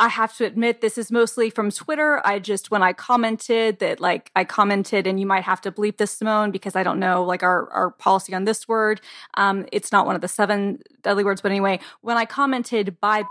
[0.01, 2.25] I have to admit, this is mostly from Twitter.
[2.25, 5.97] I just, when I commented that, like, I commented, and you might have to bleep
[5.97, 9.01] this, Simone, because I don't know, like, our, our policy on this word.
[9.33, 13.23] Um, it's not one of the seven deadly words, but anyway, when I commented by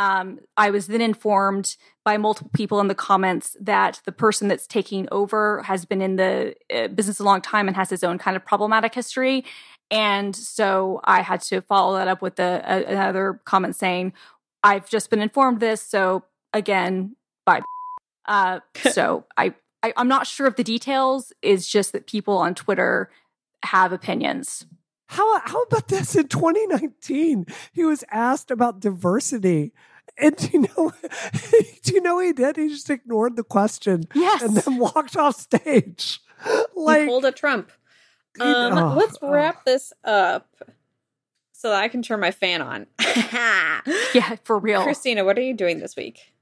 [0.00, 1.76] um, I was then informed
[2.06, 6.16] by multiple people in the comments that the person that's taking over has been in
[6.16, 9.44] the uh, business a long time and has his own kind of problematic history.
[9.90, 14.14] And so I had to follow that up with a, a, another comment saying,
[14.62, 15.82] I've just been informed this.
[15.82, 16.24] So
[16.54, 17.60] again, bye.
[18.24, 18.60] Uh,
[18.92, 21.30] so I, I, I'm not sure of the details.
[21.42, 23.10] Is just that people on Twitter
[23.64, 24.64] have opinions.
[25.08, 27.44] How how about this in 2019?
[27.72, 29.74] He was asked about diversity.
[30.18, 30.92] And do you know
[31.82, 32.56] do you know what he did?
[32.56, 34.42] He just ignored the question yes.
[34.42, 36.20] and then walked off stage.
[36.74, 37.70] Like he pulled a Trump.
[38.40, 39.62] Um, oh, let's wrap oh.
[39.66, 40.48] this up
[41.52, 42.86] so that I can turn my fan on.
[44.14, 44.82] yeah, for real.
[44.82, 46.32] Christina, what are you doing this week?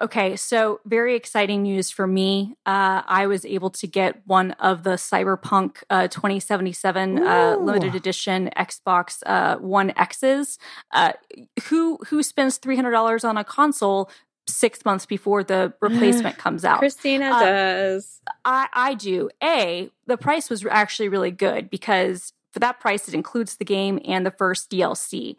[0.00, 2.56] Okay, so very exciting news for me.
[2.64, 8.48] Uh, I was able to get one of the Cyberpunk uh, 2077 uh, limited edition
[8.56, 10.58] Xbox uh, One X's.
[10.92, 11.12] Uh,
[11.64, 14.10] who who spends three hundred dollars on a console
[14.48, 16.78] six months before the replacement comes out.
[16.78, 18.20] Christina Uh, does.
[18.46, 19.28] I, I do.
[19.42, 24.00] A, the price was actually really good because for that price, it includes the game
[24.06, 25.36] and the first DLC.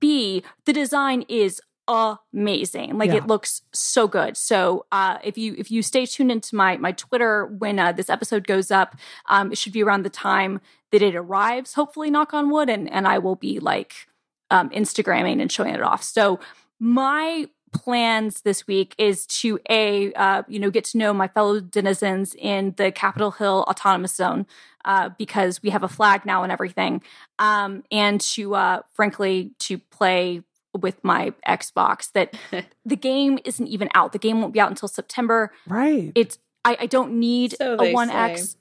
[0.00, 2.98] B, the design is amazing.
[2.98, 3.16] Like Yeah.
[3.16, 4.36] it looks so good.
[4.36, 8.08] So uh, if you if you stay tuned into my my Twitter when uh, this
[8.08, 8.96] episode goes up,
[9.28, 10.60] um, it should be around the time
[10.92, 11.74] that it arrives.
[11.74, 14.06] Hopefully, knock on wood, and and I will be like
[14.50, 16.02] um, Instagramming and showing it off.
[16.02, 16.40] So
[16.80, 21.60] my plans this week is to a uh, you know get to know my fellow
[21.60, 24.46] denizens in the Capitol Hill Autonomous Zone
[24.84, 27.02] uh, because we have a flag now and everything,
[27.38, 30.42] um, and to uh, frankly to play
[30.78, 32.12] with my Xbox.
[32.12, 32.36] That
[32.84, 34.12] the game isn't even out.
[34.12, 35.52] The game won't be out until September.
[35.66, 36.12] Right.
[36.14, 38.56] It's I, I don't need So a one X.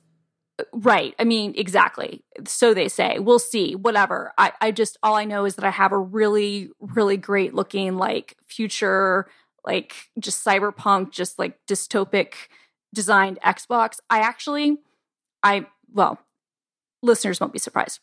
[0.72, 1.16] Right.
[1.18, 2.24] I mean, exactly.
[2.45, 3.20] So they say.
[3.20, 3.76] We'll see.
[3.76, 4.34] Whatever.
[4.38, 7.97] I, I just all I know is that I have a really, really great looking
[7.97, 9.28] like future,
[9.66, 12.34] like just cyberpunk, just like dystopic
[12.93, 13.99] designed Xbox.
[14.09, 14.78] I actually
[15.41, 16.20] I well,
[17.01, 17.99] listeners won't be surprised.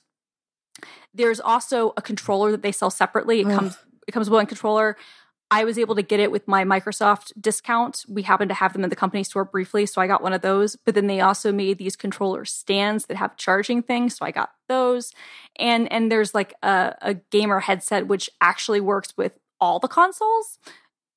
[1.13, 3.41] There's also a controller that they sell separately.
[3.41, 3.55] It Ugh.
[3.55, 3.79] comes
[4.11, 4.97] it comes with one controller.
[5.53, 8.05] I was able to get it with my Microsoft discount.
[8.09, 10.43] We happened to have them in the company store briefly, so I got one of
[10.43, 10.77] those.
[10.77, 14.51] But then they also made these controller stands that have charging things, so I got
[14.69, 15.13] those.
[15.57, 20.59] And and there's like a, a gamer headset which actually works with all the consoles.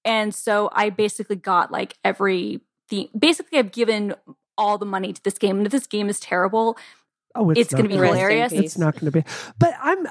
[0.05, 4.15] And so I basically got like every the basically I've given
[4.57, 5.57] all the money to this game.
[5.57, 6.77] And if this game is terrible,
[7.35, 8.51] oh, it's, it's going to be gonna Rest in hilarious.
[8.51, 9.23] It's not going to be.
[9.59, 10.07] But I'm.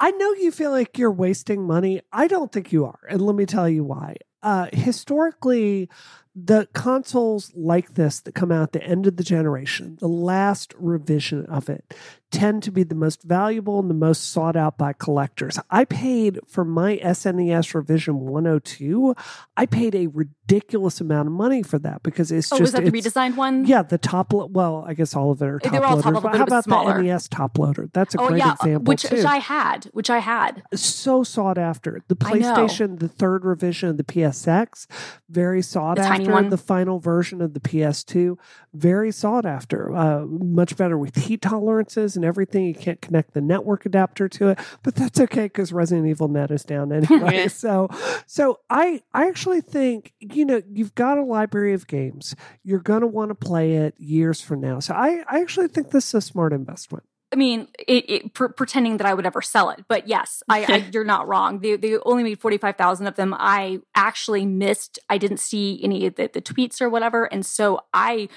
[0.00, 2.00] I know you feel like you're wasting money.
[2.12, 4.16] I don't think you are, and let me tell you why.
[4.42, 5.90] Uh, historically,
[6.34, 10.74] the consoles like this that come out at the end of the generation, the last
[10.78, 11.92] revision of it,
[12.30, 15.58] tend to be the most valuable and the most sought out by collectors.
[15.68, 19.16] I paid for my SNES revision 102.
[19.56, 22.84] I paid a ridiculous amount of money for that because it's oh, just was that
[22.84, 23.64] the redesigned one?
[23.66, 24.32] yeah, the top.
[24.32, 26.12] Well, I guess all of it are top They were all loaders.
[26.12, 26.96] top loader, how about smaller.
[26.98, 27.88] the NES top loader?
[27.92, 29.16] That's a Oh great yeah, example which, too.
[29.16, 30.62] which I had, which I had.
[30.74, 32.02] so sought after.
[32.06, 34.86] The PlayStation, the third revision of the PSX,
[35.28, 36.19] very sought The after.
[36.26, 36.48] One.
[36.50, 38.36] The final version of the PS2,
[38.74, 39.94] very sought after.
[39.94, 42.66] Uh, much better with heat tolerances and everything.
[42.66, 46.50] You can't connect the network adapter to it, but that's okay because Resident Evil Net
[46.50, 47.36] is down anyway.
[47.36, 47.48] Yeah.
[47.48, 47.88] so,
[48.26, 52.34] so I I actually think you know you've got a library of games.
[52.62, 54.80] You're going to want to play it years from now.
[54.80, 57.04] So I I actually think this is a smart investment.
[57.32, 60.64] I mean, it, it, pr- pretending that I would ever sell it, but yes, I,
[60.64, 61.60] I you're not wrong.
[61.60, 63.34] They they only made forty five thousand of them.
[63.38, 64.98] I actually missed.
[65.08, 68.28] I didn't see any of the, the tweets or whatever, and so I.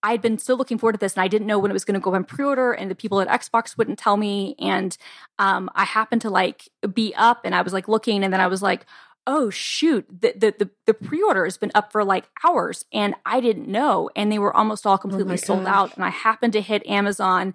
[0.00, 1.96] I'd been so looking forward to this, and I didn't know when it was going
[1.96, 4.54] to go on pre-order, and the people at Xbox wouldn't tell me.
[4.60, 4.96] And
[5.40, 8.46] um, I happened to like be up, and I was like looking, and then I
[8.46, 8.86] was like,
[9.26, 13.40] "Oh shoot, the the the, the pre-order has been up for like hours, and I
[13.40, 15.74] didn't know." And they were almost all completely sold gosh.
[15.74, 15.96] out.
[15.96, 17.52] And I happened to hit Amazon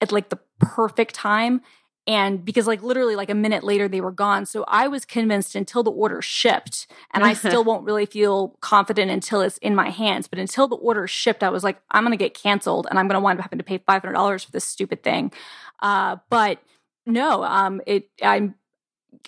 [0.00, 1.60] at like the perfect time
[2.06, 4.46] and because like literally like a minute later they were gone.
[4.46, 9.10] So i was convinced until the order shipped and i still won't really feel confident
[9.10, 10.28] until it's in my hands.
[10.28, 13.20] But until the order shipped i was like i'm gonna get canceled and i'm gonna
[13.20, 15.32] wind up having to pay $500 for this stupid thing.
[15.80, 16.60] Uh, but
[17.06, 18.54] no um it i'm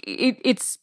[0.06, 0.78] it, it's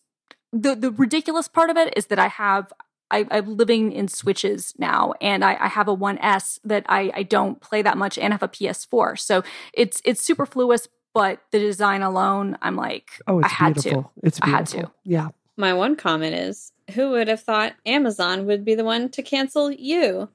[0.51, 2.71] the the ridiculous part of it is that i have
[3.15, 7.11] I, I'm living in Switches now, and I, I have a One S that I,
[7.13, 9.17] I don't play that much, and have a PS4.
[9.19, 9.43] So
[9.73, 14.03] it's it's superfluous, but the design alone, I'm like, Oh, it's I had beautiful.
[14.03, 14.09] to.
[14.27, 14.79] It's I beautiful.
[14.79, 14.91] had to.
[15.03, 15.27] Yeah.
[15.57, 19.71] My one comment is who would have thought Amazon would be the one to cancel
[19.71, 20.29] you?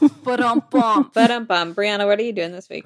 [0.24, 1.10] But um, bum.
[1.14, 1.74] But um bum.
[1.74, 2.84] Brianna, what are you doing this week?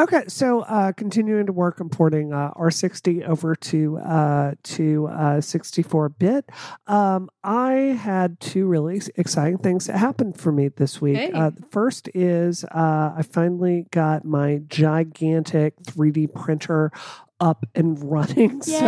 [0.00, 5.40] Okay, so uh, continuing to work on porting uh, R60 over to uh, to uh,
[5.40, 6.48] 64-bit.
[6.86, 11.18] Um, I had two really exciting things that happened for me this week.
[11.18, 11.32] Hey.
[11.32, 16.92] Uh, the first is uh, I finally got my gigantic 3D printer
[17.40, 18.60] up and running.
[18.80, 18.86] So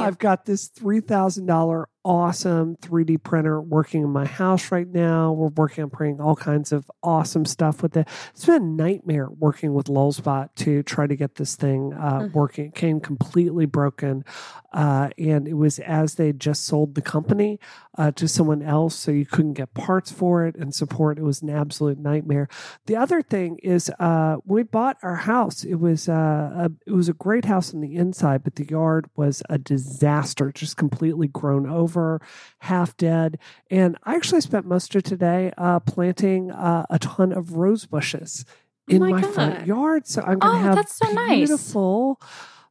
[0.00, 5.32] I've got this $3,000 awesome 3D printer working in my house right now.
[5.32, 8.08] We're working on printing all kinds of awesome stuff with it.
[8.34, 12.32] It's been a nightmare working with Lulzbot to try to get this thing uh, Mhm.
[12.34, 12.64] working.
[12.66, 14.24] It came completely broken.
[14.72, 17.60] Uh, and it was as they just sold the company
[17.98, 21.18] uh, to someone else, so you couldn't get parts for it and support.
[21.18, 22.48] It was an absolute nightmare.
[22.86, 26.12] The other thing is, uh, when we bought our house, it was uh,
[26.56, 30.50] a, it was a great house on the inside, but the yard was a disaster,
[30.50, 32.20] just completely grown over,
[32.60, 33.38] half dead.
[33.70, 38.46] And I actually spent most of today uh, planting uh, a ton of rose bushes
[38.90, 40.06] Oh in my my, front yard.
[40.06, 41.36] So I'm going to Oh, have that's so nice.
[41.48, 42.20] beautiful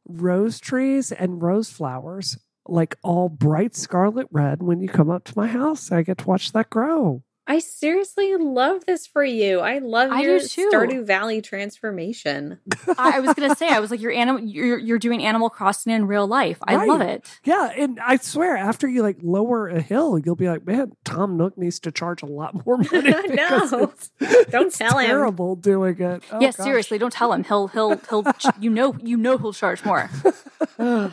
[0.06, 2.38] rose trees and rose flowers
[2.68, 5.90] like all bright scarlet red when you come up to my house.
[5.92, 7.22] I get to watch that grow.
[7.52, 9.60] I seriously love this for you.
[9.60, 10.70] I love I your do too.
[10.72, 12.58] Stardew Valley transformation.
[12.96, 15.92] I, I was gonna say, I was like, you're animal, you're you're doing Animal Crossing
[15.92, 16.56] in real life.
[16.66, 16.88] I Right.
[16.88, 17.26] love it.
[17.44, 21.36] Yeah, and I swear, after you like lower a hill, you'll be like, "Man, Tom
[21.36, 23.64] Nook needs to charge a lot more money." No.
[23.82, 24.10] it's-
[24.50, 25.06] Don't it's tell him.
[25.08, 26.22] Terrible doing it.
[26.32, 26.64] Oh, yeah, gosh.
[26.64, 27.44] seriously, don't tell him.
[27.44, 28.24] He'll he'll he'll.
[28.60, 30.08] you know you know he'll charge more.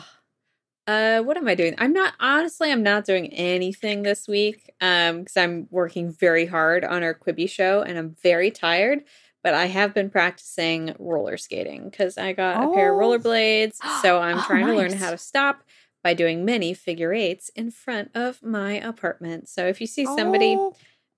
[0.90, 1.76] Uh, what am I doing?
[1.78, 2.72] I'm not honestly.
[2.72, 4.70] I'm not doing anything this week.
[4.80, 9.04] Um, because I'm working very hard on our Quibi show, and I'm very tired.
[9.44, 13.00] But I have been practicing roller skating because I got a pair of Oh.
[13.00, 13.76] rollerblades.
[14.02, 15.62] So I'm Oh, trying to learn how to stop
[16.02, 19.48] by doing many figure eights in front of my apartment.
[19.48, 20.74] So if you see somebody Oh,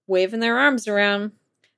[0.06, 1.32] waving their arms around,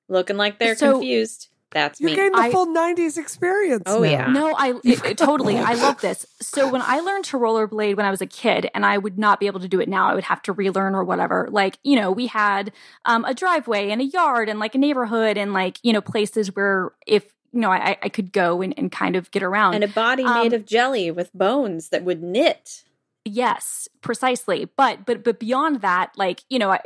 [0.09, 2.16] looking like they're So- confused, that's you're me.
[2.16, 3.83] getting the I- full '90s experience.
[3.87, 4.09] Oh, now.
[4.11, 4.27] yeah.
[4.29, 5.59] No, I it- it- totally.
[5.59, 6.25] I love this.
[6.41, 9.41] So when I learned to rollerblade when I was a kid, and I would not
[9.41, 11.49] be able to do it now, I would have to relearn or whatever.
[11.51, 12.72] Like you know, we had
[13.05, 16.55] um, a driveway and a yard and like a neighborhood and like you know places
[16.57, 19.75] where if you know I, I could go and, and kind of get around.
[19.75, 22.85] and a body Um, made of jelly with bones that would knit.
[23.25, 24.68] Yes, precisely.
[24.77, 26.81] But but but beyond that, like you know, I,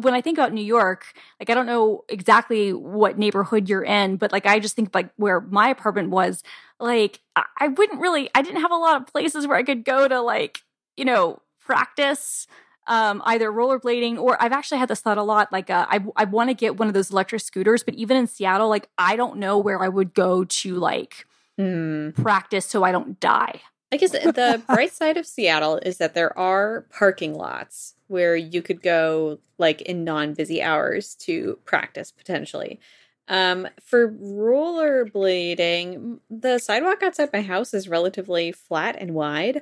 [0.00, 4.16] when I think about New York, like I don't know exactly what neighborhood you're in,
[4.16, 6.42] but like I just think like where my apartment was,
[6.80, 10.08] like I, wouldn't really, I didn't have a lot of places where I could go
[10.08, 10.60] to like
[10.96, 12.46] you know practice.
[12.86, 15.50] Um, either rollerblading or I've actually had this thought a lot.
[15.50, 18.26] Like, uh, I I want to get one of those electric scooters, but even in
[18.26, 21.26] Seattle, like I don't know where I would go to like
[21.56, 22.10] Hmm.
[22.10, 23.62] practice so I don't die.
[23.94, 28.60] I guess the bright side of Seattle is that there are parking lots where you
[28.60, 32.80] could go like in non-busy hours to practice potentially.
[33.28, 39.58] Um, for rollerblading, the sidewalk outside my house is relatively flat and wide.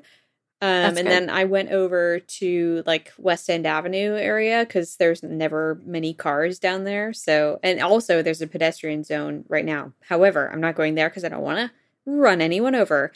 [0.62, 1.06] Um, and good.
[1.06, 6.58] then I went over to like West End Avenue area because there's never many cars
[6.58, 7.12] down there.
[7.12, 9.92] So, and also there's a pedestrian zone right now.
[10.08, 11.70] However, I'm not going there because I don't want to
[12.06, 13.12] run anyone over.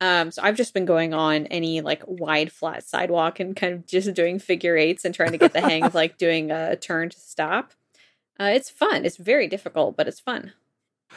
[0.00, 3.86] Um, so I've just been going on any like wide flat sidewalk and kind of
[3.86, 7.10] just doing figure eights and trying to get the hang of like doing a turn
[7.10, 7.72] to stop.
[8.40, 9.04] Uh, it's fun.
[9.04, 10.52] It's very difficult, but it's fun.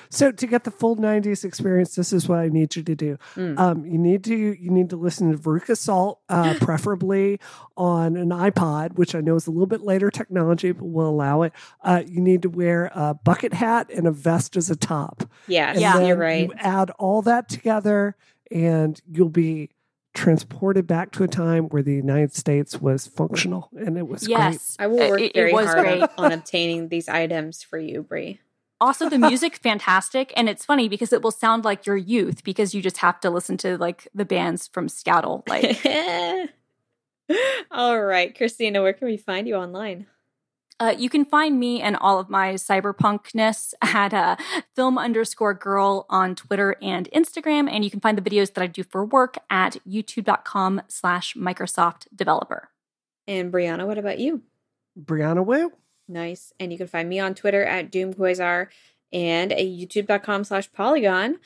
[0.09, 3.17] So to get the full '90s experience, this is what I need you to do.
[3.36, 3.59] Mm.
[3.59, 7.39] Um, you need to you need to listen to Veruca Salt, uh, preferably
[7.75, 11.41] on an iPod, which I know is a little bit later technology, but will allow
[11.41, 11.51] it.
[11.84, 15.29] Uh, you need to wear a bucket hat and a vest as a top.
[15.47, 15.99] Yeah, And Yeah.
[15.99, 16.47] you're right.
[16.47, 18.15] You add all that together,
[18.51, 19.69] and you'll be
[20.13, 24.37] transported back to a time where the United States was functional, and it was great.
[24.37, 26.01] yes, I will work It- it very was hard great.
[26.01, 28.39] on, on obtaining these items for you, Brie.
[28.81, 32.73] also the music fantastic and it's funny because it will sound like your youth because
[32.73, 35.79] you just have to listen to like the bands from Seattle like
[37.71, 40.07] All right, Christina, where can we find you online?
[40.82, 44.36] Uh, you can find me and all of my cyberpunkness at uh,
[44.75, 48.67] film underscore girl on twitter and instagram and you can find the videos that i
[48.67, 52.69] do for work at youtube.com slash microsoft developer
[53.27, 54.41] And Brianna, what about you?
[54.99, 55.71] Brianna Wu.
[56.07, 56.53] Nice.
[56.59, 58.67] And you can find me on Twitter at DoomQuasar
[59.13, 61.39] and at youtube.com slash polygon.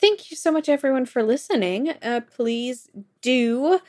[0.00, 1.90] Thank you so much, everyone, for listening.
[2.02, 2.88] Uh, please
[3.20, 3.80] do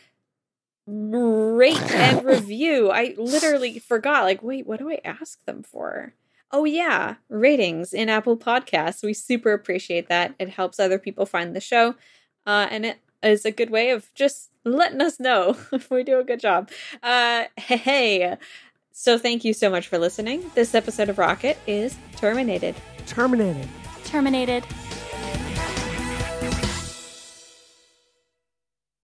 [0.89, 2.89] rate and review.
[2.89, 4.23] I literally forgot.
[4.23, 6.13] Like, wait, what do I ask them for?
[6.51, 9.03] Oh, yeah, ratings in Apple Podcasts.
[9.03, 10.33] We super appreciate that.
[10.39, 11.95] It helps other people find the show.
[12.45, 16.19] Uh, and it is a good way of just letting us know if we do
[16.19, 16.71] a good job.
[17.03, 18.37] Uh, hey,
[18.91, 20.49] so thank you so much for listening.
[20.55, 22.75] This episode of Rocket is terminated.
[23.05, 23.67] Terminated.
[24.05, 24.65] terminated